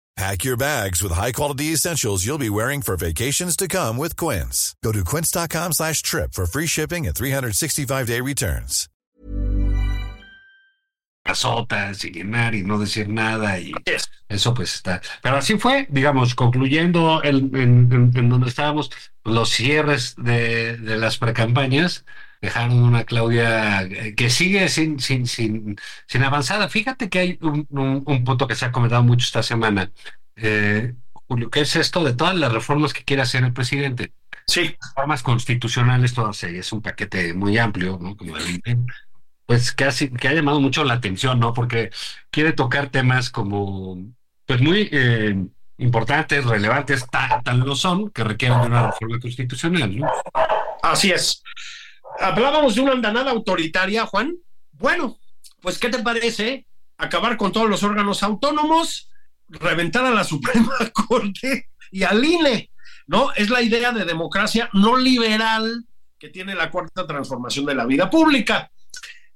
[0.21, 4.75] Pack your bags with high-quality essentials you'll be wearing for vacations to come with Quince.
[4.83, 8.87] Go to quince.com slash trip for free shipping and 365-day returns.
[11.23, 13.73] casotas y llenar y no decir nada y
[14.29, 15.01] eso pues está.
[15.23, 18.91] Pero así fue, digamos, concluyendo el, en, donde estábamos,
[19.23, 22.05] los cierres de, de las precampañas
[22.41, 25.77] dejaron una Claudia eh, que sigue sin, sin, sin,
[26.07, 26.67] sin avanzada.
[26.67, 29.91] Fíjate que hay un, un, punto que se ha comentado mucho esta semana,
[30.35, 34.11] eh, Julio, que es esto de todas las reformas que quiere hacer el presidente.
[34.47, 34.75] Sí.
[34.81, 38.17] Reformas constitucionales, todas es un paquete muy amplio, ¿no?
[38.17, 38.33] Como
[39.45, 41.53] pues que ha, que ha llamado mucho la atención, ¿no?
[41.53, 41.91] Porque
[42.31, 43.97] quiere tocar temas como,
[44.45, 45.35] pues muy eh,
[45.77, 47.05] importantes, relevantes,
[47.43, 50.09] tal lo son, que requieren de una reforma constitucional, ¿no?
[50.81, 51.43] Así es
[52.21, 54.35] hablábamos de una andanada autoritaria, Juan.
[54.71, 55.17] Bueno,
[55.61, 59.09] pues ¿qué te parece acabar con todos los órganos autónomos,
[59.47, 62.69] reventar a la Suprema Corte y al INE?
[63.07, 63.33] ¿No?
[63.33, 65.85] Es la idea de democracia no liberal
[66.17, 68.71] que tiene la cuarta transformación de la vida pública.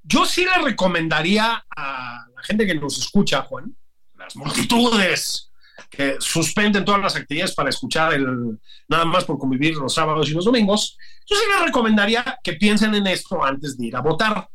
[0.03, 3.75] Yo sí le recomendaría a la gente que nos escucha, Juan,
[4.13, 5.51] las multitudes
[5.95, 10.33] que suspenden todas las actividades para escuchar el nada más por convivir los sábados y
[10.33, 14.47] los domingos, yo sí les recomendaría que piensen en esto antes de ir a votar.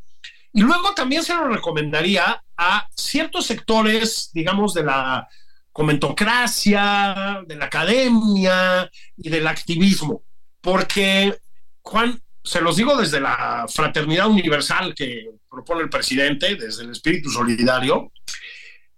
[0.52, 5.28] Y luego también se lo recomendaría a ciertos sectores, digamos, de la
[5.72, 10.24] comentocracia, de la academia y del activismo,
[10.60, 11.36] porque,
[11.82, 17.30] Juan, se los digo desde la fraternidad universal que propone el presidente, desde el espíritu
[17.30, 18.12] solidario,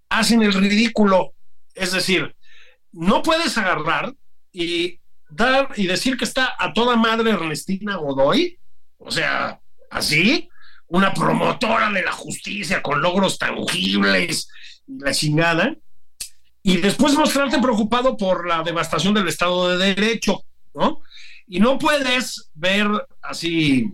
[0.09, 1.35] hacen el ridículo
[1.75, 2.35] es decir,
[2.93, 4.15] no puedes agarrar
[4.53, 8.59] y dar y decir que está a toda madre Ernestina Godoy,
[8.99, 10.49] o sea, así,
[10.87, 14.49] una promotora de la justicia con logros tangibles
[14.87, 15.75] y la chingada,
[16.63, 21.01] y después mostrarte preocupado por la devastación del Estado de Derecho, ¿no?
[21.47, 22.89] Y no puedes ver
[23.21, 23.93] así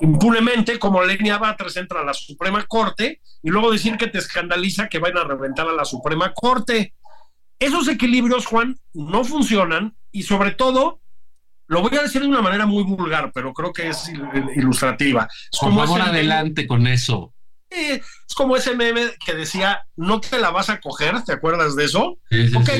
[0.00, 4.88] impunemente como Lenia Batres entra a la Suprema Corte y luego decir que te escandaliza
[4.88, 6.94] que vayan a reventar a la Suprema Corte.
[7.58, 11.00] Esos equilibrios, Juan, no funcionan y sobre todo,
[11.66, 14.10] lo voy a decir de una manera muy vulgar, pero creo que es
[14.54, 15.28] ilustrativa.
[15.52, 17.34] Es Por favor, adelante con eso.
[17.70, 18.02] es
[18.34, 22.18] como ese meme que decía, no te la vas a coger, ¿te acuerdas de eso?
[22.54, 22.70] ok,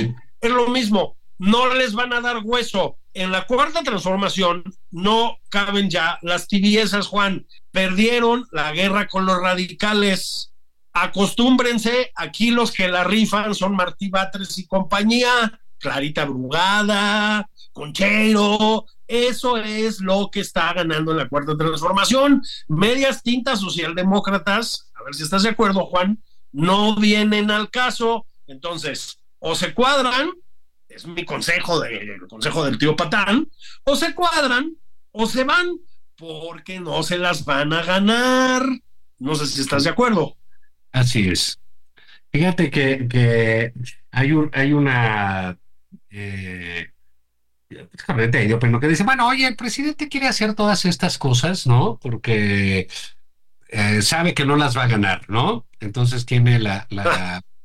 [0.41, 5.89] es lo mismo, no les van a dar hueso en la cuarta transformación no caben
[5.89, 7.47] ya las tibiezas, Juan.
[7.71, 10.53] Perdieron la guerra con los radicales.
[10.93, 18.85] Acostúmbrense, aquí los que la rifan son Martí Batres y compañía, Clarita Brugada, Conchero.
[19.07, 22.43] Eso es lo que está ganando en la cuarta transformación.
[22.69, 28.27] Medias tintas socialdemócratas, a ver si estás de acuerdo, Juan, no vienen al caso.
[28.47, 30.33] Entonces, o se cuadran
[30.89, 33.49] es mi consejo, el consejo del tío Patán,
[33.85, 34.77] o se cuadran
[35.13, 35.79] o se van,
[36.17, 38.63] porque no se las van a ganar.
[39.19, 40.37] No sé si estás de acuerdo.
[40.93, 41.59] Así es.
[42.33, 43.73] Fíjate que,
[44.11, 45.59] hay, un, hay una...
[46.11, 46.91] Eh,
[47.69, 51.99] que dice, bueno, oye, el presidente quiere hacer todas estas cosas, ¿no?
[52.01, 52.89] Porque
[53.69, 55.67] eh, sabe que no las va a ganar, ¿no?
[55.81, 57.43] Entonces tiene la, la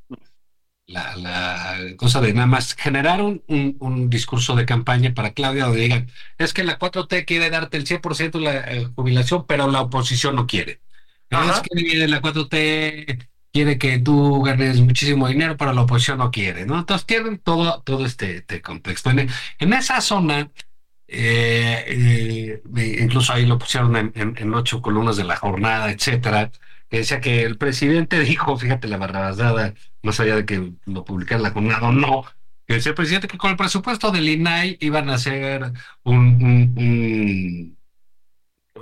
[0.87, 6.11] la, cosa de nada más generar un, un, discurso de campaña para Claudia donde digan,
[6.37, 10.35] es que la 4T quiere darte el 100% de la eh, jubilación, pero la oposición
[10.35, 10.81] no quiere.
[11.29, 16.65] Es que la 4T quiere que tú ganes muchísimo dinero, pero la oposición no quiere,
[16.65, 16.79] ¿no?
[16.79, 19.09] Entonces tienen todo, todo este, este contexto.
[19.11, 20.51] En, esa zona,
[21.07, 22.61] eh, eh,
[23.01, 26.51] incluso ahí lo pusieron en, en, ocho columnas de la jornada, etcétera,
[26.91, 29.73] que decía que el presidente dijo, fíjate la barrabasada,
[30.03, 32.25] más allá de que lo publicara la jornada o no,
[32.67, 35.71] que decía el presidente que con el presupuesto del INAI iban a hacer
[36.03, 37.77] un,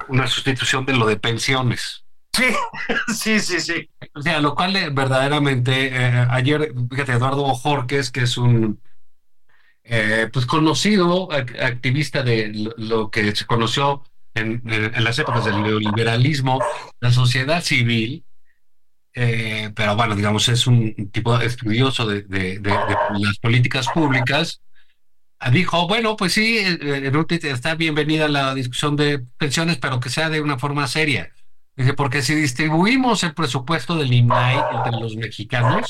[0.08, 2.04] una sustitución de lo de pensiones.
[2.34, 2.46] Sí,
[3.14, 3.90] sí, sí, sí.
[4.16, 8.82] O sea, lo cual eh, verdaderamente, eh, ayer, fíjate, Eduardo Jorques, que es un
[9.84, 14.62] eh, pues conocido activista de lo, que se conoció en,
[15.04, 16.62] las épocas del neoliberalismo,
[17.00, 18.24] la sociedad civil,
[19.14, 22.60] eh, pero bueno, digamos, es un tipo estudioso de,
[23.20, 24.62] las políticas públicas,
[25.52, 27.12] dijo, bueno, pues sí, eh,
[27.44, 31.32] está bienvenida la discusión de pensiones, pero que sea de una forma seria.
[31.76, 35.90] Dice, porque si distribuimos el presupuesto del INAI entre los mexicanos,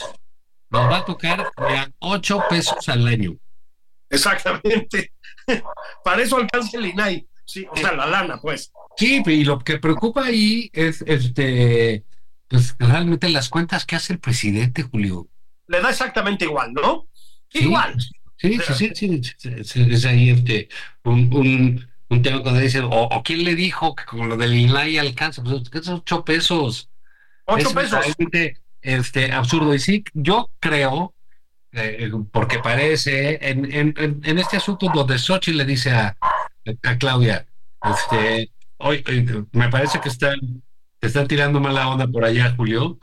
[0.70, 3.36] nos va a tocar a 8 pesos al año.
[4.10, 5.14] Exactamente.
[6.04, 7.28] Para eso alcanza el INAI.
[7.50, 8.72] Sí, o sea, la lana, pues.
[8.96, 12.06] Sí, y lo que preocupa ahí es este
[12.48, 15.28] pues realmente las cuentas que hace el presidente, Julio.
[15.68, 17.08] Le da exactamente igual, ¿no?
[17.54, 17.96] igual.
[18.38, 19.22] Sí, sí, sí,
[19.64, 20.70] sí, es ahí este,
[21.04, 25.42] un, un, tema cuando dice, o, quién le dijo que con lo del INAI alcanza,
[25.42, 26.92] pues es ocho pesos.
[27.46, 28.06] Ocho pesos.
[28.82, 29.74] Este, absurdo.
[29.74, 31.16] Y sí, yo creo,
[31.72, 36.16] eh, porque parece, en, en, en, este asunto donde Sochi le dice a,
[36.84, 37.46] a Claudia,
[37.84, 39.04] este, hoy,
[39.52, 40.38] me parece que están,
[41.02, 43.00] están tirando mala onda por allá, Julio.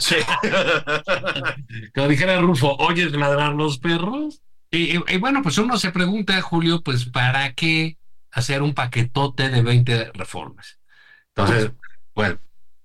[0.00, 0.16] Sí.
[1.94, 4.42] Como dijera Rufo, ¿oyes ladrar los perros?
[4.70, 7.98] Y, y, bueno, pues uno se pregunta, Julio, pues ¿para qué
[8.30, 10.78] hacer un paquetote de 20 reformas?
[11.34, 11.72] Entonces,
[12.14, 12.38] bueno,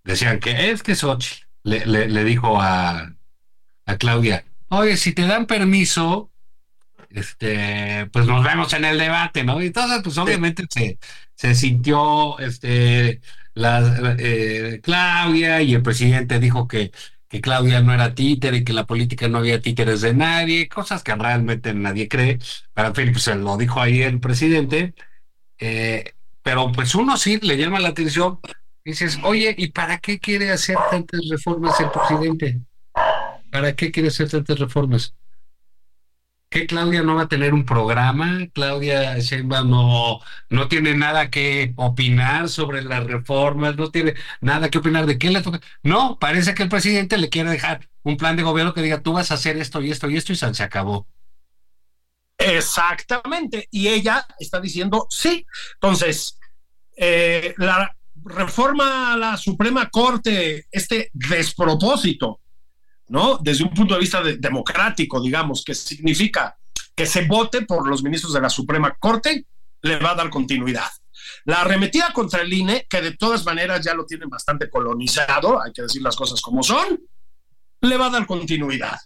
[0.04, 3.14] decían que es que Sochi le, le, dijo a,
[3.86, 6.30] a Claudia, oye, si te dan permiso,
[7.18, 9.62] este, pues nos vemos en el debate, ¿no?
[9.62, 11.00] Y entonces, pues obviamente se,
[11.36, 13.22] se sintió este,
[13.54, 16.92] la, eh, Claudia y el presidente dijo que,
[17.28, 21.04] que Claudia no era títere y que la política no había títeres de nadie, cosas
[21.04, 22.40] que realmente nadie cree.
[22.76, 24.94] En fin, pues se lo dijo ahí el presidente.
[25.60, 28.40] Eh, pero pues uno sí le llama la atención.
[28.86, 32.62] Dices, oye, ¿y para qué quiere hacer tantas reformas el presidente?
[33.52, 35.14] ¿Para qué quiere hacer tantas reformas?
[36.50, 41.74] Que Claudia no va a tener un programa, Claudia Sheinbaum no, no tiene nada que
[41.76, 45.60] opinar sobre las reformas, no tiene nada que opinar de qué le toca.
[45.84, 49.14] No, parece que el presidente le quiere dejar un plan de gobierno que diga tú
[49.14, 51.08] vas a hacer esto y esto y esto y se acabó.
[52.38, 55.46] Exactamente, y ella está diciendo sí.
[55.74, 56.40] Entonces,
[56.96, 62.40] eh, la reforma a la Suprema Corte, este despropósito
[63.10, 63.38] ¿no?
[63.38, 66.58] Desde un punto de vista democrático, digamos, que significa
[66.96, 69.46] que se vote por los ministros de la Suprema Corte,
[69.82, 70.90] le va a dar continuidad.
[71.46, 75.72] La arremetida contra el INE, que de todas maneras ya lo tienen bastante colonizado, hay
[75.72, 77.00] que decir las cosas como son,
[77.82, 78.98] le va a dar continuidad.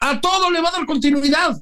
[0.00, 1.60] A todo le va a dar continuidad.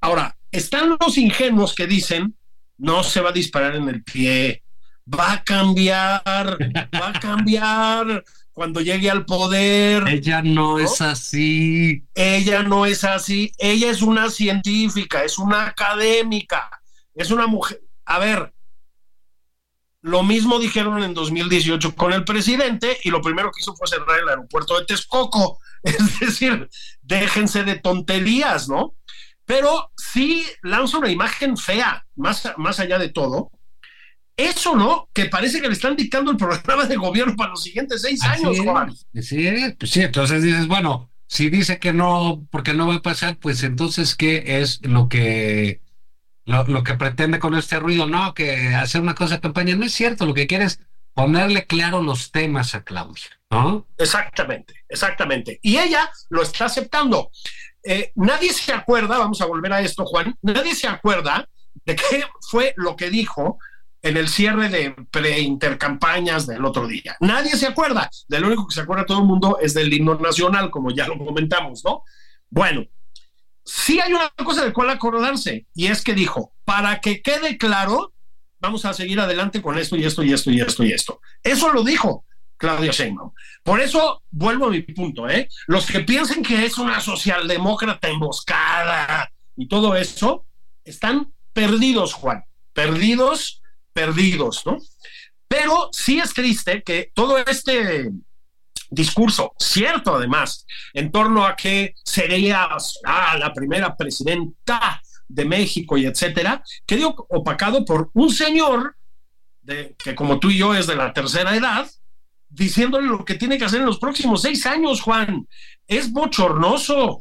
[0.00, 2.36] Ahora, están los ingenuos que dicen,
[2.78, 4.62] no se va a disparar en el pie,
[5.06, 6.22] va a cambiar,
[6.94, 10.06] va a cambiar, cuando llegue al poder.
[10.08, 12.04] Ella no, es así.
[12.14, 13.52] Ella no es así.
[13.58, 16.82] Ella es una científica, es una académica,
[17.14, 17.82] es una mujer.
[18.04, 18.52] A ver,
[20.02, 24.20] lo mismo dijeron en 2018 con el presidente y lo primero que hizo fue cerrar
[24.20, 25.58] el aeropuerto de Texcoco.
[25.82, 26.68] Es decir,
[27.00, 28.94] déjense de tonterías, ¿no?
[29.44, 33.50] Pero sí lanza una imagen fea, más, más allá de todo,
[34.36, 38.02] eso no, que parece que le están dictando el programa de gobierno para los siguientes
[38.02, 38.94] seis años, Juan.
[39.20, 43.36] Sí, pues sí, entonces dices, bueno, si dice que no, porque no va a pasar,
[43.36, 45.80] pues entonces, ¿qué es lo que
[46.44, 48.06] lo, que pretende con este ruido?
[48.06, 50.80] No, que hacer una cosa de campaña, no es cierto, lo que quiere es
[51.14, 53.86] ponerle claro los temas a Claudia, ¿no?
[53.98, 55.58] Exactamente, exactamente.
[55.62, 57.30] Y ella lo está aceptando.
[57.84, 61.48] Eh, nadie se acuerda, vamos a volver a esto, Juan, nadie se acuerda
[61.84, 63.58] de qué fue lo que dijo
[64.02, 67.16] en el cierre de preintercampañas del otro día.
[67.20, 68.10] Nadie se acuerda.
[68.28, 71.06] De lo único que se acuerda todo el mundo es del himno nacional, como ya
[71.06, 72.02] lo comentamos, ¿no?
[72.50, 72.84] Bueno,
[73.64, 78.12] sí hay una cosa de cual acordarse, y es que dijo, para que quede claro,
[78.58, 81.20] vamos a seguir adelante con esto y esto y esto y esto y esto.
[81.42, 82.24] Eso lo dijo
[82.56, 83.32] Claudia Sheinbaum.
[83.62, 85.48] Por eso vuelvo a mi punto, ¿eh?
[85.68, 90.46] Los que piensen que es una socialdemócrata emboscada y todo eso,
[90.84, 93.61] están perdidos, Juan, perdidos
[93.92, 94.78] perdidos, ¿no?
[95.48, 98.10] Pero sí es triste que todo este
[98.90, 102.68] discurso, cierto además, en torno a que sería
[103.04, 108.96] ah, la primera presidenta de México y etcétera, quedó opacado por un señor
[109.64, 111.88] que como tú y yo es de la tercera edad,
[112.48, 115.46] diciéndole lo que tiene que hacer en los próximos seis años, Juan.
[115.86, 117.20] Es bochornoso.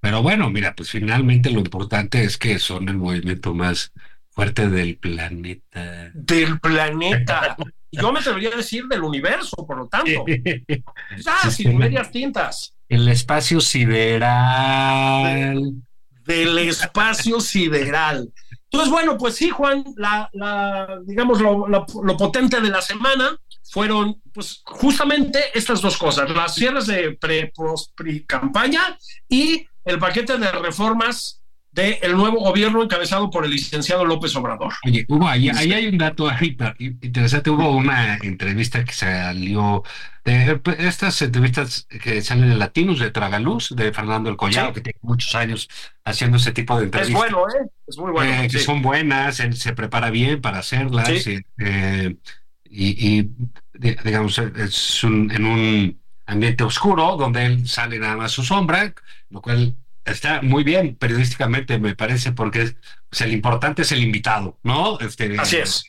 [0.00, 3.92] Pero bueno, mira, pues finalmente lo importante es que son el movimiento más
[4.32, 6.10] fuerte del planeta.
[6.14, 7.56] Del planeta.
[7.90, 10.24] Yo me atrevería a decir del universo, por lo tanto.
[11.26, 12.74] Ah, sin medias tintas.
[12.88, 15.02] El espacio sideral.
[16.24, 18.32] del espacio sideral.
[18.70, 23.36] Entonces, bueno, pues sí, Juan, la, la digamos, lo, lo, potente de la semana
[23.70, 27.18] fueron, pues, justamente estas dos cosas: las cierres de
[27.94, 28.96] pre-campaña
[29.28, 31.41] y el paquete de reformas
[31.72, 34.74] del nuevo gobierno encabezado por el licenciado López Obrador.
[34.86, 36.30] Oye, hubo ahí, ahí hay un dato
[36.78, 39.82] interesante, hubo una entrevista que salió
[40.24, 44.98] de estas entrevistas que salen de Latinos, de Tragaluz, de Fernando El Collado, que tiene
[45.02, 45.68] muchos años
[46.04, 47.24] haciendo ese tipo de entrevistas.
[47.24, 47.68] Es bueno, ¿eh?
[47.86, 48.42] Es muy bueno.
[48.42, 51.08] Eh, que son buenas, él se prepara bien para hacerlas.
[51.26, 52.16] Eh,
[52.64, 53.30] y, y,
[54.04, 58.94] digamos, es un, en un ambiente oscuro donde él sale nada más su sombra,
[59.30, 59.74] lo cual
[60.04, 62.74] está muy bien periodísticamente, me parece, porque
[63.08, 64.98] pues, el importante es el invitado, ¿no?
[65.00, 65.84] Este, Así es.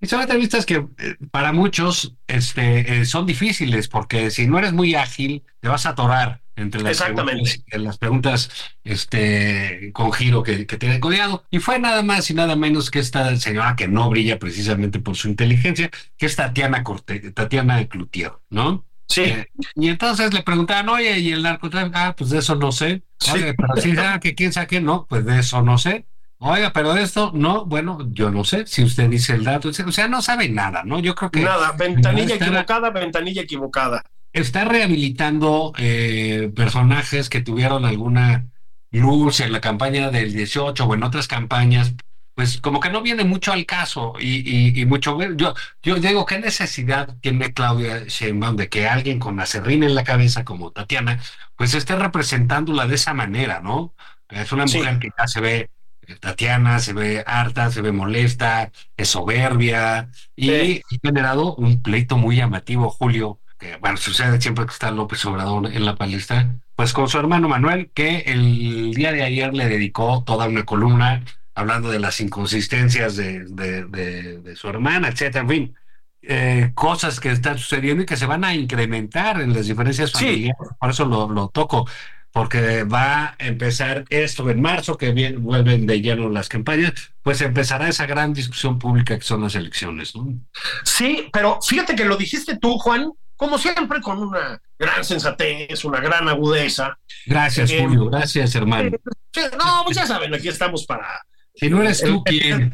[0.00, 4.72] Y son entrevistas que eh, para muchos este, eh, son difíciles porque si no eres
[4.72, 8.50] muy ágil, te vas a atorar entre las preguntas, las preguntas
[8.84, 11.44] este, con giro que, que tiene codeado.
[11.50, 15.16] Y fue nada más y nada menos que esta señora que no brilla precisamente por
[15.16, 18.85] su inteligencia, que es Tatiana, Corte, Tatiana Cloutier, ¿no?
[19.08, 19.22] Sí.
[19.22, 21.96] Eh, y entonces le preguntaban, oye, ¿y el narcotráfico?
[21.98, 23.02] Ah, pues de eso no sé.
[23.32, 26.06] Oye, pero si que quién sabe qué, no, pues de eso no sé.
[26.38, 29.92] Oiga, pero de esto, no, bueno, yo no sé si usted dice el dato, o
[29.92, 30.98] sea, no sabe nada, ¿no?
[30.98, 31.40] Yo creo que...
[31.40, 34.02] Nada, ventanilla equivocada, ventanilla equivocada.
[34.34, 38.48] Está rehabilitando eh, personajes que tuvieron alguna
[38.90, 41.94] luz en la campaña del 18 o en otras campañas,
[42.36, 44.42] pues como que no viene mucho al caso y,
[44.76, 45.18] y, y mucho.
[45.36, 50.04] Yo, yo digo, ¿qué necesidad tiene Claudia Sheinbaum de que alguien con acerrín en la
[50.04, 51.18] cabeza como Tatiana,
[51.56, 53.94] pues esté representándola de esa manera, ¿no?
[54.28, 54.78] Es una Sí.
[54.78, 55.70] mujer que ya se ve,
[56.06, 60.82] eh, Tatiana se ve harta, se ve molesta, es soberbia y Sí.
[60.84, 65.72] ha generado un pleito muy llamativo, Julio, que bueno, sucede siempre que está López Obrador
[65.72, 70.22] en la palestra, pues con su hermano Manuel, que el día de ayer le dedicó
[70.26, 71.24] toda una columna
[71.56, 75.74] hablando de las inconsistencias de, de, de- de su hermana, etcétera, en fin,
[76.22, 80.14] eh, cosas que están sucediendo y que se van a incrementar en las diferencias Sí.
[80.26, 81.88] familiares, por eso lo, lo toco,
[82.30, 86.92] porque va a empezar esto en marzo, que bien, vuelven de lleno las campañas,
[87.22, 90.28] pues empezará esa gran discusión pública que son las elecciones, ¿no?
[90.84, 96.00] Sí, pero fíjate que lo dijiste tú, Juan, como siempre, con una gran sensatez, una
[96.00, 96.98] gran agudeza.
[97.24, 98.90] Gracias, Eh, Julio, gracias, hermano.
[99.32, 101.24] Sí, no, pues ya saben, aquí estamos para.
[101.56, 102.72] Si no eres tú, ¿quién?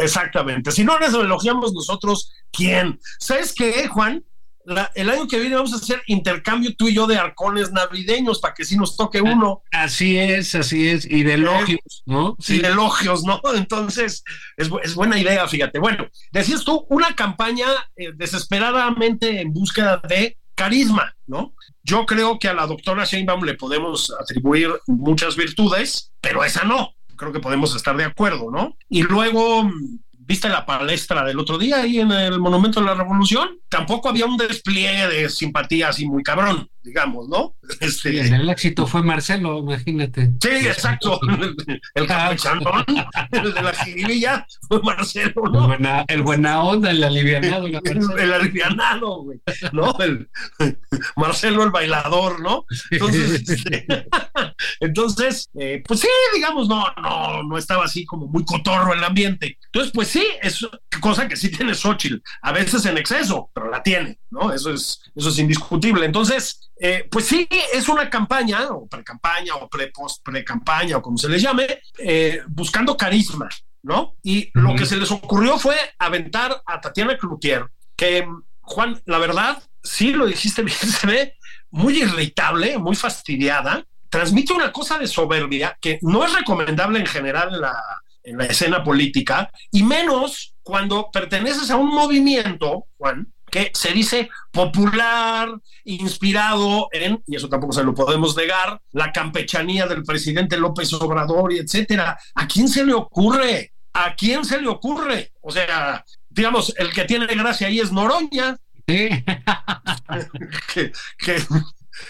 [0.00, 0.70] Exactamente.
[0.72, 2.98] Si no nos elogiamos nosotros, ¿quién?
[3.18, 4.24] ¿Sabes qué, Juan?
[4.64, 8.38] La- el año que viene vamos a hacer intercambio tú y yo de arcones navideños
[8.38, 12.36] para que sí nos toque uno Así es, así es, y de elogios, ¿no?
[12.54, 13.40] y de elogios, ¿no?
[13.56, 14.22] Entonces,
[14.56, 15.80] es buena idea, fíjate.
[15.80, 17.66] Bueno, decías tú, una campaña
[17.96, 21.54] eh, desesperadamente en búsqueda de carisma, ¿no?
[21.82, 26.92] Yo creo que a la doctora Sheinbaum le podemos atribuir muchas virtudes, pero esa no.
[27.22, 28.76] Creo que podemos estar de acuerdo, ¿no?
[28.88, 29.70] Y luego,
[30.10, 33.60] ¿viste la palestra del otro día ahí en el Monumento de la Revolución?
[33.68, 37.54] Tampoco había un despliegue de simpatía así muy cabrón, digamos, ¿no?
[37.80, 40.32] Este, Sí, el éxito fue Marcelo, imagínate.
[40.40, 41.20] Sí, exacto.
[41.94, 42.84] El campechanón,
[43.30, 45.66] el de la jiribilla, fue Marcelo, El ¿no?
[45.66, 47.66] buena, el buena onda, el alivianado.
[47.66, 49.40] El, alivianado, güey,
[49.72, 49.96] ¿no?
[50.00, 50.28] El,
[51.16, 52.64] Marcelo el bailador, ¿no?
[52.90, 53.86] Entonces, este,
[54.80, 59.58] entonces eh, pues sí, digamos, no, no, no estaba así como muy cotorro el ambiente.
[59.66, 60.66] Entonces, pues sí, es
[61.00, 64.52] cosa que sí tiene Xochitl, a veces en exceso, pero la tiene, ¿no?
[64.52, 66.06] Eso es, eso es indiscutible.
[66.06, 71.28] Entonces, eh, pues sí, es una campaña, o pre-campaña, o pre-post, pre-campaña, o como se
[71.28, 73.48] le llame, eh, buscando carisma,
[73.82, 74.16] ¿no?
[74.22, 77.66] Y lo que se les ocurrió fue aventar a Tatiana Cloutier,
[77.96, 78.26] que,
[78.60, 81.36] Juan, la verdad, sí lo dijiste bien, se ve
[81.70, 87.54] muy irritable, muy fastidiada, transmite una cosa de soberbia que no es recomendable en general
[87.54, 87.82] en la,
[88.24, 94.30] en la escena política, y menos cuando perteneces a un movimiento, Juan, que se dice
[94.50, 95.50] popular,
[95.84, 101.52] inspirado en, y eso tampoco se lo podemos negar, la campechanía del presidente López Obrador
[101.52, 102.18] y etcétera.
[102.34, 103.74] ¿A quién se le ocurre?
[103.92, 105.32] ¿A quién se le ocurre?
[105.42, 108.56] O sea, digamos, el que tiene gracia ahí es Noroña,
[108.88, 109.08] Sí.
[110.74, 111.36] que, que,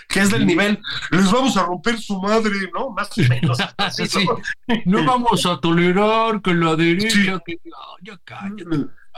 [0.09, 0.81] que es del nivel,
[1.11, 2.91] les vamos a romper su madre, ¿no?
[2.91, 3.59] Más o menos.
[3.77, 4.27] así, Sí.
[4.87, 5.03] ¿no?
[5.03, 7.11] No vamos a tolerar que la derecha.
[7.11, 7.27] Sí.
[7.45, 7.59] Que...
[7.65, 8.65] No, ya cállate.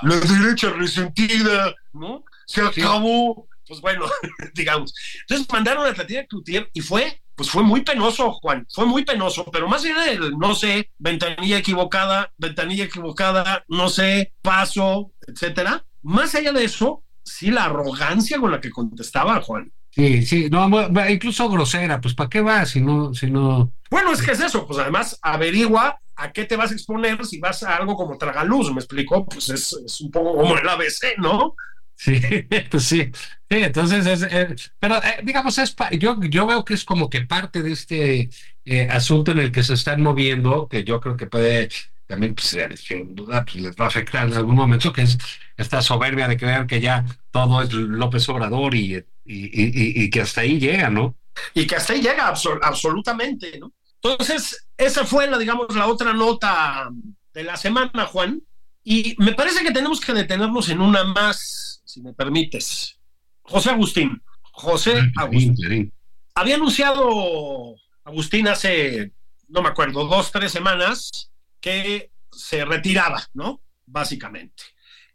[0.02, 2.24] La derecha resentida, ¿no?
[2.46, 3.48] Se acabó.
[3.66, 4.06] Pues bueno,
[4.54, 4.94] digamos.
[5.22, 9.46] Entonces mandaron a Tatiana Cloutier y fue, pues fue muy penoso, Juan, fue muy penoso,
[9.50, 16.34] pero más allá del, no sé, ventanilla equivocada, ventanilla equivocada, no sé, paso, etcétera, más
[16.34, 19.72] allá de eso, sí la arrogancia con la que contestaba, Juan.
[19.90, 20.68] Sí, sí, no,
[21.08, 23.72] incluso grosera, pues ¿para qué va si no, si no?
[23.90, 27.38] Bueno, es que es eso, pues además averigua a qué te vas a exponer si
[27.40, 29.26] vas a algo como tragaluz, ¿me explico?
[29.26, 31.54] Pues es, es un poco como el ABC, ¿no?
[31.96, 32.20] Sí,
[32.70, 36.74] pues sí, sí, entonces es, eh, pero eh, digamos, es pa- yo, yo veo que
[36.74, 38.28] es como que parte de este
[38.64, 41.68] eh, asunto en el que se están moviendo, que yo creo que puede
[42.06, 45.16] también, pues, sin duda, pues, les va a afectar en algún momento, que es
[45.56, 50.20] esta soberbia de creer que ya todo es López Obrador y, y, y, y que
[50.20, 51.16] hasta ahí llega, ¿no?
[51.54, 53.72] y que hasta ahí llega absol- absolutamente, ¿no?
[54.04, 56.90] Entonces, esa fue la, digamos, la otra nota
[57.32, 58.40] de la semana, Juan,
[58.84, 63.00] y me parece que tenemos que detenernos en una más, si me permites.
[63.42, 65.56] José Agustín, José Agustín.
[65.56, 65.90] Sí,
[66.34, 67.74] Había anunciado
[68.04, 69.12] Agustín hace,
[69.48, 73.64] no me acuerdo, dos, tres semanas que se retiraba, ¿no?
[73.86, 74.64] básicamente.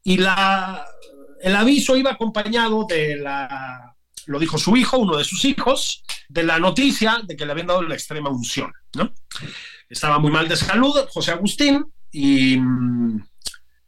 [0.03, 0.85] Y la,
[1.41, 3.95] el aviso iba acompañado de la,
[4.29, 7.65] lo dijo su hijo, uno de sus hijos, de la noticia de que le habían
[7.65, 9.11] dado la extrema unción, ¿no?
[9.89, 12.57] Estaba muy mal de salud, José Agustín, y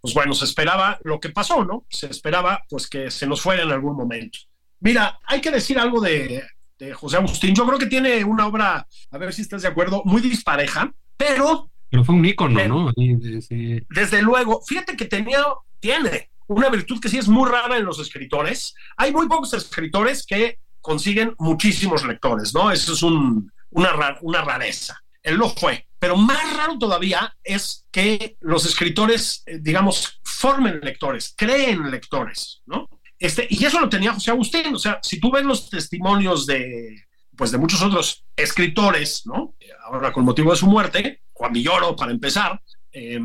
[0.02, 1.86] pues bueno, se esperaba lo que pasó, ¿no?
[1.92, 4.39] Se esperaba pues que se nos fuera en algún momento.
[4.80, 6.44] Mira, hay que decir algo de,
[6.80, 7.54] de José Agustín.
[7.54, 11.70] Yo creo que tiene una obra, a ver si estás de acuerdo, muy dispareja, pero...
[11.88, 12.92] Pero fue un ícono, ¿no?
[13.48, 13.80] Sí.
[13.92, 15.44] Desde luego, fíjate que tenía,
[15.80, 18.74] tiene una virtud que sí es muy rara en los escritores.
[18.98, 22.72] Hay muy pocos escritores que consiguen muchísimos lectores, ¿no?
[22.72, 25.02] Eso es un, una, una rareza.
[25.24, 25.88] Él lo fue.
[26.00, 32.89] Pero más raro todavía es que los escritores, eh, digamos, formen lectores, creen lectores, ¿no?
[33.20, 34.74] Este, y eso lo tenía José Agustín.
[34.74, 37.06] O sea, si tú ves los testimonios de,
[37.38, 39.56] pues de muchos otros escritores, ¿no?
[39.86, 42.60] Ahora con motivo de su muerte, Juan Villoro, para empezar,
[42.92, 43.20] eh,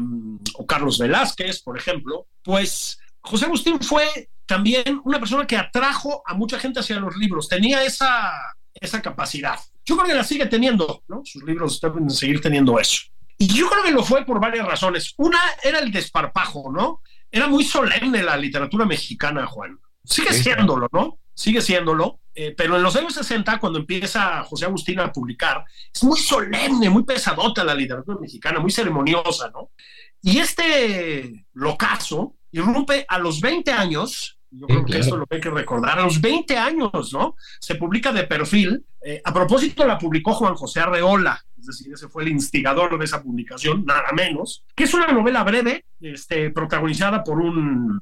[0.55, 6.35] o Carlos Velázquez, por ejemplo, pues José Agustín fue también una persona que atrajo a
[6.35, 7.49] mucha gente hacia los libros.
[7.49, 8.33] Tenía esa,
[8.75, 9.59] esa capacidad.
[9.85, 11.23] Yo creo que la sigue teniendo, ¿no?
[11.25, 13.03] Sus libros deben seguir teniendo eso.
[13.39, 15.13] Y yo creo que lo fue por varias razones.
[15.17, 17.03] Una era el desparpajo, ¿no?
[17.31, 19.79] Era muy solemne la literatura mexicana, Juan.
[20.05, 21.19] Sigue siéndolo, ¿no?
[21.35, 26.03] Sigue siéndolo, eh, pero en los años 60, cuando empieza José Agustín a publicar, es
[26.05, 29.71] muy solemne, muy pesadota la literatura mexicana, muy ceremoniosa, ¿no?
[30.23, 35.51] Y este locazo irrumpe a los 20 años, yo creo que esto lo hay que
[35.51, 37.37] recordar, a los 20 años, ¿no?
[37.61, 42.09] Se publica de perfil, eh, a propósito la publicó Juan José Arreola, es decir, ese
[42.09, 47.25] fue el instigador de esa publicación, nada menos, que es una novela breve, este, protagonizada
[47.25, 48.01] por un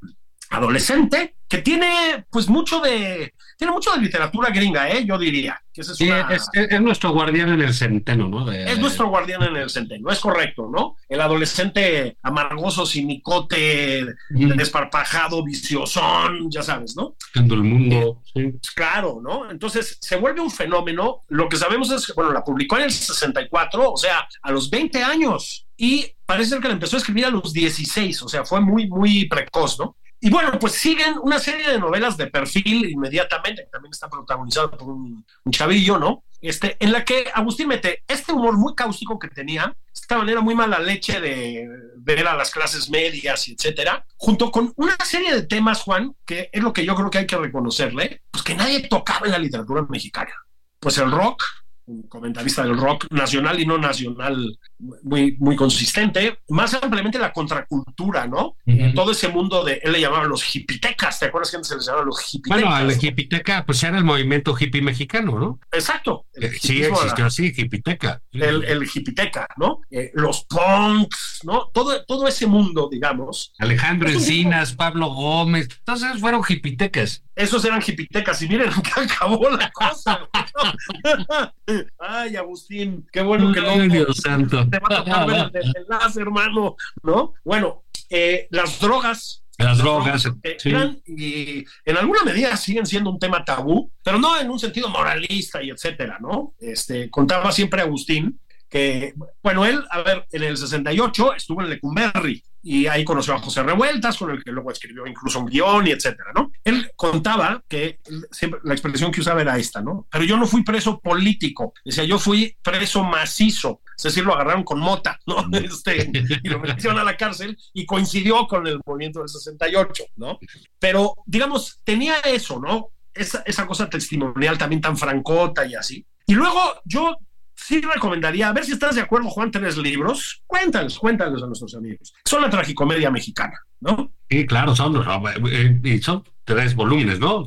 [0.50, 5.04] adolescente que tiene pues mucho de tiene mucho de literatura gringa, ¿eh?
[5.04, 5.60] yo diría.
[5.72, 8.50] Que es, es, nuestro guardián en el centeno, ¿no?
[8.50, 10.96] es nuestro guardián en el centeno, es correcto, ¿no?
[11.08, 17.16] El adolescente amargoso, cinicote, desparpajado, viciosón, ya sabes, ¿no?
[17.34, 18.22] En el mundo.
[18.36, 19.50] Eh, claro, ¿no?
[19.50, 21.22] Entonces se vuelve un fenómeno.
[21.28, 24.70] Lo que sabemos es que, bueno, la publicó en el 64, o sea, a los
[24.70, 25.66] 20 años.
[25.76, 28.88] Y parece ser que la empezó a escribir a los 16, o sea, fue muy,
[28.88, 29.96] muy precoz, ¿no?
[30.24, 34.70] Y bueno, pues siguen una serie de novelas de perfil inmediatamente, que también está protagonizado
[34.70, 36.24] por un, chavillo, ¿no?
[36.40, 40.54] Este, en la que Agustín mete este humor muy cáustico que tenía, esta manera muy
[40.54, 41.68] mala leche de
[41.98, 46.48] ver a las clases medias y etcétera, junto con una serie de temas, Juan, que
[46.50, 49.38] es lo que yo creo que hay que reconocerle, pues que nadie tocaba en la
[49.38, 50.32] literatura mexicana.
[50.80, 51.44] Pues el rock,
[51.86, 54.58] un comentarista del rock nacional y no nacional
[55.02, 58.56] muy, muy consistente, más ampliamente la contracultura, ¿no?
[58.94, 61.86] Todo ese mundo de, él le llamaba los hipitecas, ¿te acuerdas que antes se les
[61.86, 62.62] llamaba los hipitecas?
[62.62, 65.60] Bueno, el hipiteca pues era el movimiento hippie mexicano, ¿no?
[65.72, 66.26] Exacto.
[66.34, 68.22] Eh, sí, existió así, hipiteca.
[68.32, 69.80] El, el hipiteca, ¿no?
[69.90, 71.70] Eh, los punks, ¿no?
[71.72, 73.52] Todo, todo ese mundo, digamos.
[73.58, 77.22] Alejandro Encinas, Pablo Gómez, entonces fueron hipitecas.
[77.34, 80.28] Esos eran hipitecas y miren que acabó la cosa.
[81.98, 83.78] Ay, Agustín, qué bueno que no.
[83.88, 84.68] Dios santo.
[84.68, 87.34] Te va a tocar el enlace, hermano, ¿no?
[87.44, 89.40] Bueno, eh, las drogas.
[89.56, 90.28] Las drogas,
[90.64, 94.88] eran, y en alguna medida siguen siendo un tema tabú, pero no en un sentido
[94.88, 96.54] moralista y etcétera, ¿no?
[96.58, 102.42] Este, contaba siempre Agustín que, bueno, él, a ver, en el 68 estuvo en Lecumberri,
[102.64, 105.90] y ahí conoció a José Revueltas, con el que luego escribió incluso un guion y
[105.90, 106.50] etcétera, ¿no?
[106.64, 108.00] Él contaba que
[108.30, 110.08] siempre, la expresión que usaba era esta, ¿no?
[110.10, 114.64] Pero yo no fui preso político, decía, yo fui preso macizo, es decir, lo agarraron
[114.64, 115.44] con mota, ¿no?
[115.64, 116.10] Este,
[116.42, 120.38] y lo metieron a la cárcel y coincidió con el movimiento del 68, ¿no?
[120.78, 122.92] Pero, digamos, tenía eso, ¿no?
[123.12, 126.04] Esa, esa cosa testimonial también tan francota y así.
[126.26, 127.14] Y luego yo
[127.54, 130.42] sí recomendaría, a ver si estás de acuerdo, Juan, tres libros.
[130.46, 132.14] Cuéntales, cuéntales a nuestros amigos.
[132.24, 134.12] Son la tragicomedia mexicana, ¿no?
[134.28, 135.02] Sí, claro, son,
[135.50, 137.46] eh, son tres volúmenes, ¿no?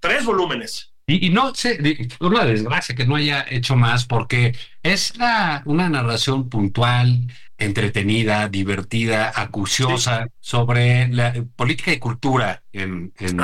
[0.00, 0.92] Tres volúmenes.
[1.08, 1.78] Y, no sé,
[2.18, 9.32] una desgracia que no haya hecho más porque es la, una narración puntual, entretenida, divertida,
[9.34, 13.40] acuciosa sobre la política y cultura en, en,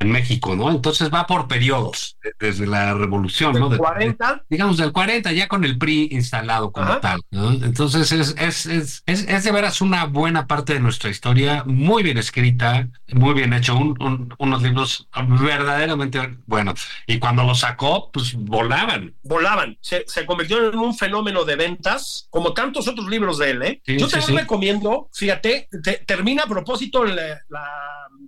[0.00, 0.70] en, México, ¿no?
[0.70, 3.68] Entonces va por periodos, desde la revolución, ¿Del ¿no?
[3.68, 4.44] De, 40.
[4.48, 7.52] digamos del 40, ya con el PRI instalado como tal, ¿no?
[7.52, 12.18] Entonces es, es, es, es, de veras una buena parte de nuestra historia, muy bien
[12.18, 16.88] escrita, muy bien hecho, un, unos libros verdaderamente buenos.
[17.06, 19.14] Y cuando los sacó, pues volaban.
[19.22, 23.50] Volaban, se, se convirtieron en un fenómeno de ventas, como tantos otros libros de de
[23.50, 23.82] él, ¿eh?
[23.86, 25.68] Yo te recomiendo, fíjate,
[26.06, 27.40] termina a propósito la,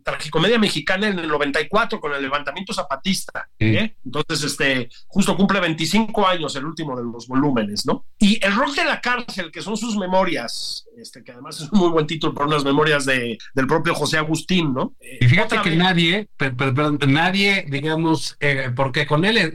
[0.02, 3.96] tragicomedia mexicana en el 94 con el levantamiento zapatista, ¿eh?
[4.04, 8.04] Entonces, este, justo cumple 25 años el último de los volúmenes, ¿no?
[8.18, 11.80] Y El rock de la cárcel, que son sus memorias, este, que además es un
[11.80, 14.94] muy buen título por unas memorias de, del propio José Agustín, ¿no?
[15.00, 19.52] Eh, y fíjate que nadie, perdón, nadie, digamos, eh, porque con él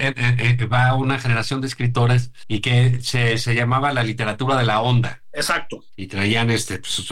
[0.72, 5.21] va una generación de escritores y que se, se llamaba la literatura de la onda.
[5.34, 5.84] Exacto.
[5.96, 7.06] Y traían este, pues,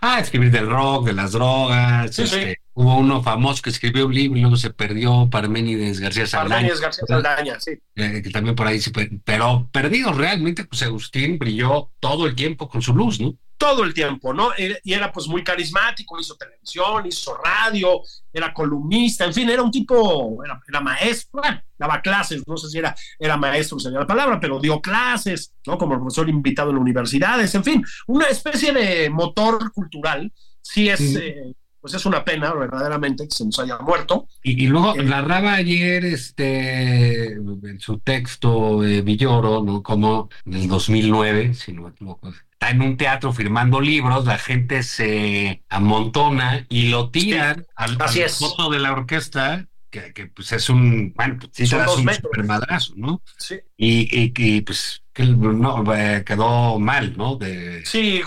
[0.00, 2.18] ah, escribir del rock, de las drogas.
[2.18, 6.54] este, Hubo uno famoso que escribió un libro y luego se perdió, Parménides García Saldaña.
[6.54, 7.72] Parménides García Saldaña, sí.
[7.96, 8.90] Eh, que también por ahí sí,
[9.24, 13.36] pero perdido realmente, pues Agustín brilló todo el tiempo con su luz, ¿no?
[13.56, 14.50] Todo el tiempo, ¿no?
[14.56, 19.70] Y era pues muy carismático, hizo televisión, hizo radio, era columnista, en fin, era un
[19.70, 21.40] tipo, era, maestro,
[21.78, 25.78] daba clases, no sé si era, era maestro, sería la palabra, pero dio clases, ¿no?
[25.78, 31.00] Como profesor invitado en universidades, en fin, una especie de motor cultural, sí es...
[31.16, 34.28] Eh, pues es una pena verdaderamente que se nos haya muerto.
[34.44, 39.82] Y, luego la eh, narraba ayer este, en su texto eh, Villoro, ¿no?
[39.82, 42.32] como en el 2009, si no me equivoco,
[42.62, 47.98] está en un teatro firmando libros, la gente se amontona y lo tiran al,
[48.30, 53.20] foto de la orquesta que, pues es un, bueno, pues sí un super madrazo, ¿no?
[53.36, 53.56] Sí.
[53.76, 57.36] Y, y, pues que no, eh, quedó mal, ¿no?
[57.36, 57.84] De...
[57.84, 58.22] Sí,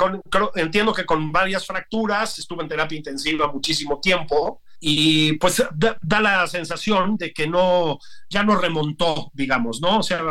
[0.56, 6.22] entiendo que con varias fracturas, estuvo en terapia intensiva muchísimo tiempo y pues da, da,
[6.22, 7.98] la sensación de que no,
[8.30, 10.00] ya no remontó, digamos, ¿no?
[10.00, 10.22] O sea,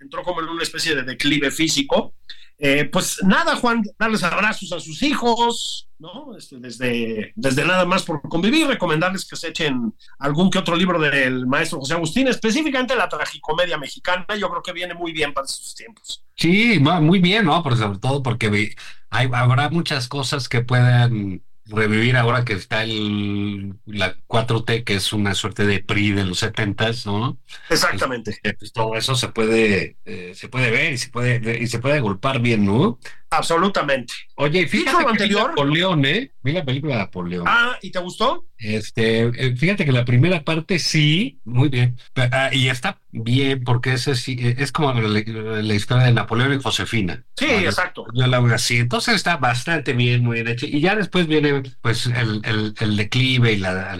[0.00, 2.14] entró como en una especie de declive físico
[2.60, 6.36] eh, pues nada, Juan, darles abrazos a sus hijos, ¿no?
[6.36, 10.98] Este, desde, desde nada más por convivir, recomendarles que se echen algún que otro libro
[10.98, 15.46] del maestro José Agustín, específicamente la tragicomedia mexicana, yo creo que viene muy bien para
[15.46, 16.24] sus tiempos.
[16.34, 17.62] Sí, muy bien, ¿no?
[17.62, 18.74] Pero sobre todo porque
[19.10, 25.12] hay, habrá muchas cosas que puedan revivir ahora que está el, la 4T, que es
[25.12, 27.38] una suerte de PRI de los 70 ¿no?
[27.70, 28.38] Exactamente.
[28.42, 31.78] Pues, pues, todo eso se puede, eh, se puede ver y se puede, y se
[31.78, 32.98] puede agolpar bien, ¿no?
[33.30, 34.14] Absolutamente.
[34.36, 35.50] Oye, fíjate lo anterior.
[35.50, 36.32] Napoleón, ¿eh?
[36.42, 37.44] Vi la película de Napoleón.
[37.46, 38.46] Ah, ¿y te gustó?
[38.56, 41.98] Este, eh, fíjate que la primera parte sí, muy bien.
[42.16, 47.22] Ah, y está bien, porque es, es como la, historia de Napoleón y Josefina.
[47.36, 48.06] Sí, exacto.
[48.14, 48.78] Yo la veo así.
[48.78, 50.66] Entonces está bastante bien, muy bien hecho.
[50.66, 52.40] Y ya después viene, pues, el,
[52.80, 53.94] el, declive y la,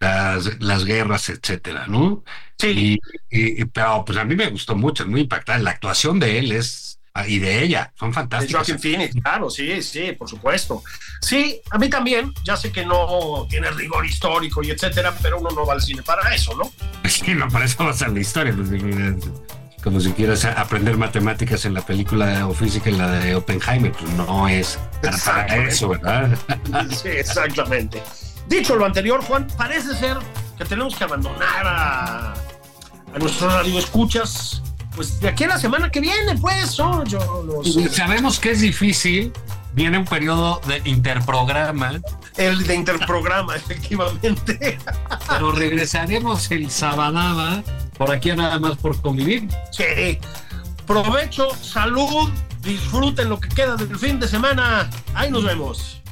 [0.00, 2.24] las, las, guerras, etcétera, ¿no?
[2.58, 2.98] Sí.
[3.30, 5.62] Y, pero pues a mí me gustó mucho, es muy impactante.
[5.62, 6.93] La actuación de él es
[7.28, 8.66] y de ella, son fantásticos.
[8.66, 10.82] Joaquin Phoenix, claro, sí, sí, por supuesto.
[11.20, 15.50] Sí, a mí también, ya sé que no tiene rigor histórico y etcétera, pero uno
[15.50, 16.72] no va al cine para eso, ¿no?
[17.08, 18.52] Sí, no, para eso va a ser la historia.
[18.54, 18.68] Pues,
[19.82, 24.10] como si quieras aprender matemáticas en la película o física en la de Oppenheimer, pues
[24.14, 24.78] no es
[25.24, 26.36] para, eso, ¿verdad?
[26.90, 28.02] Sí, exactamente.
[28.48, 30.16] Dicho lo anterior, Juan, parece ser
[30.58, 34.62] que tenemos que abandonar a, a nuestros radioescuchas
[34.94, 37.04] pues de aquí a la semana que viene, pues, yo
[37.90, 39.32] Sabemos que es difícil,
[39.72, 42.00] viene un periodo de interprograma.
[42.36, 44.78] El de interprograma, efectivamente.
[45.28, 47.62] Pero regresaremos el sabadaba
[47.96, 49.48] por aquí nada más por convivir.
[49.70, 50.18] Sí.
[50.86, 52.30] Provecho, salud,
[52.60, 54.90] disfruten lo que queda del fin de semana.
[55.14, 56.02] Ahí nos vemos.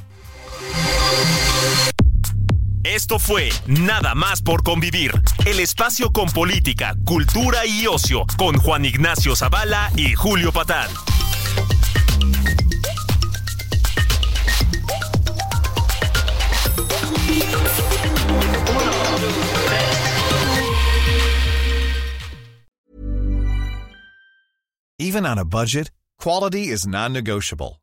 [2.83, 5.11] Esto fue Nada más por convivir,
[5.45, 10.89] el espacio con política, cultura y ocio, con Juan Ignacio Zavala y Julio Patán.
[24.99, 27.82] Even on a budget, quality is non-negotiable.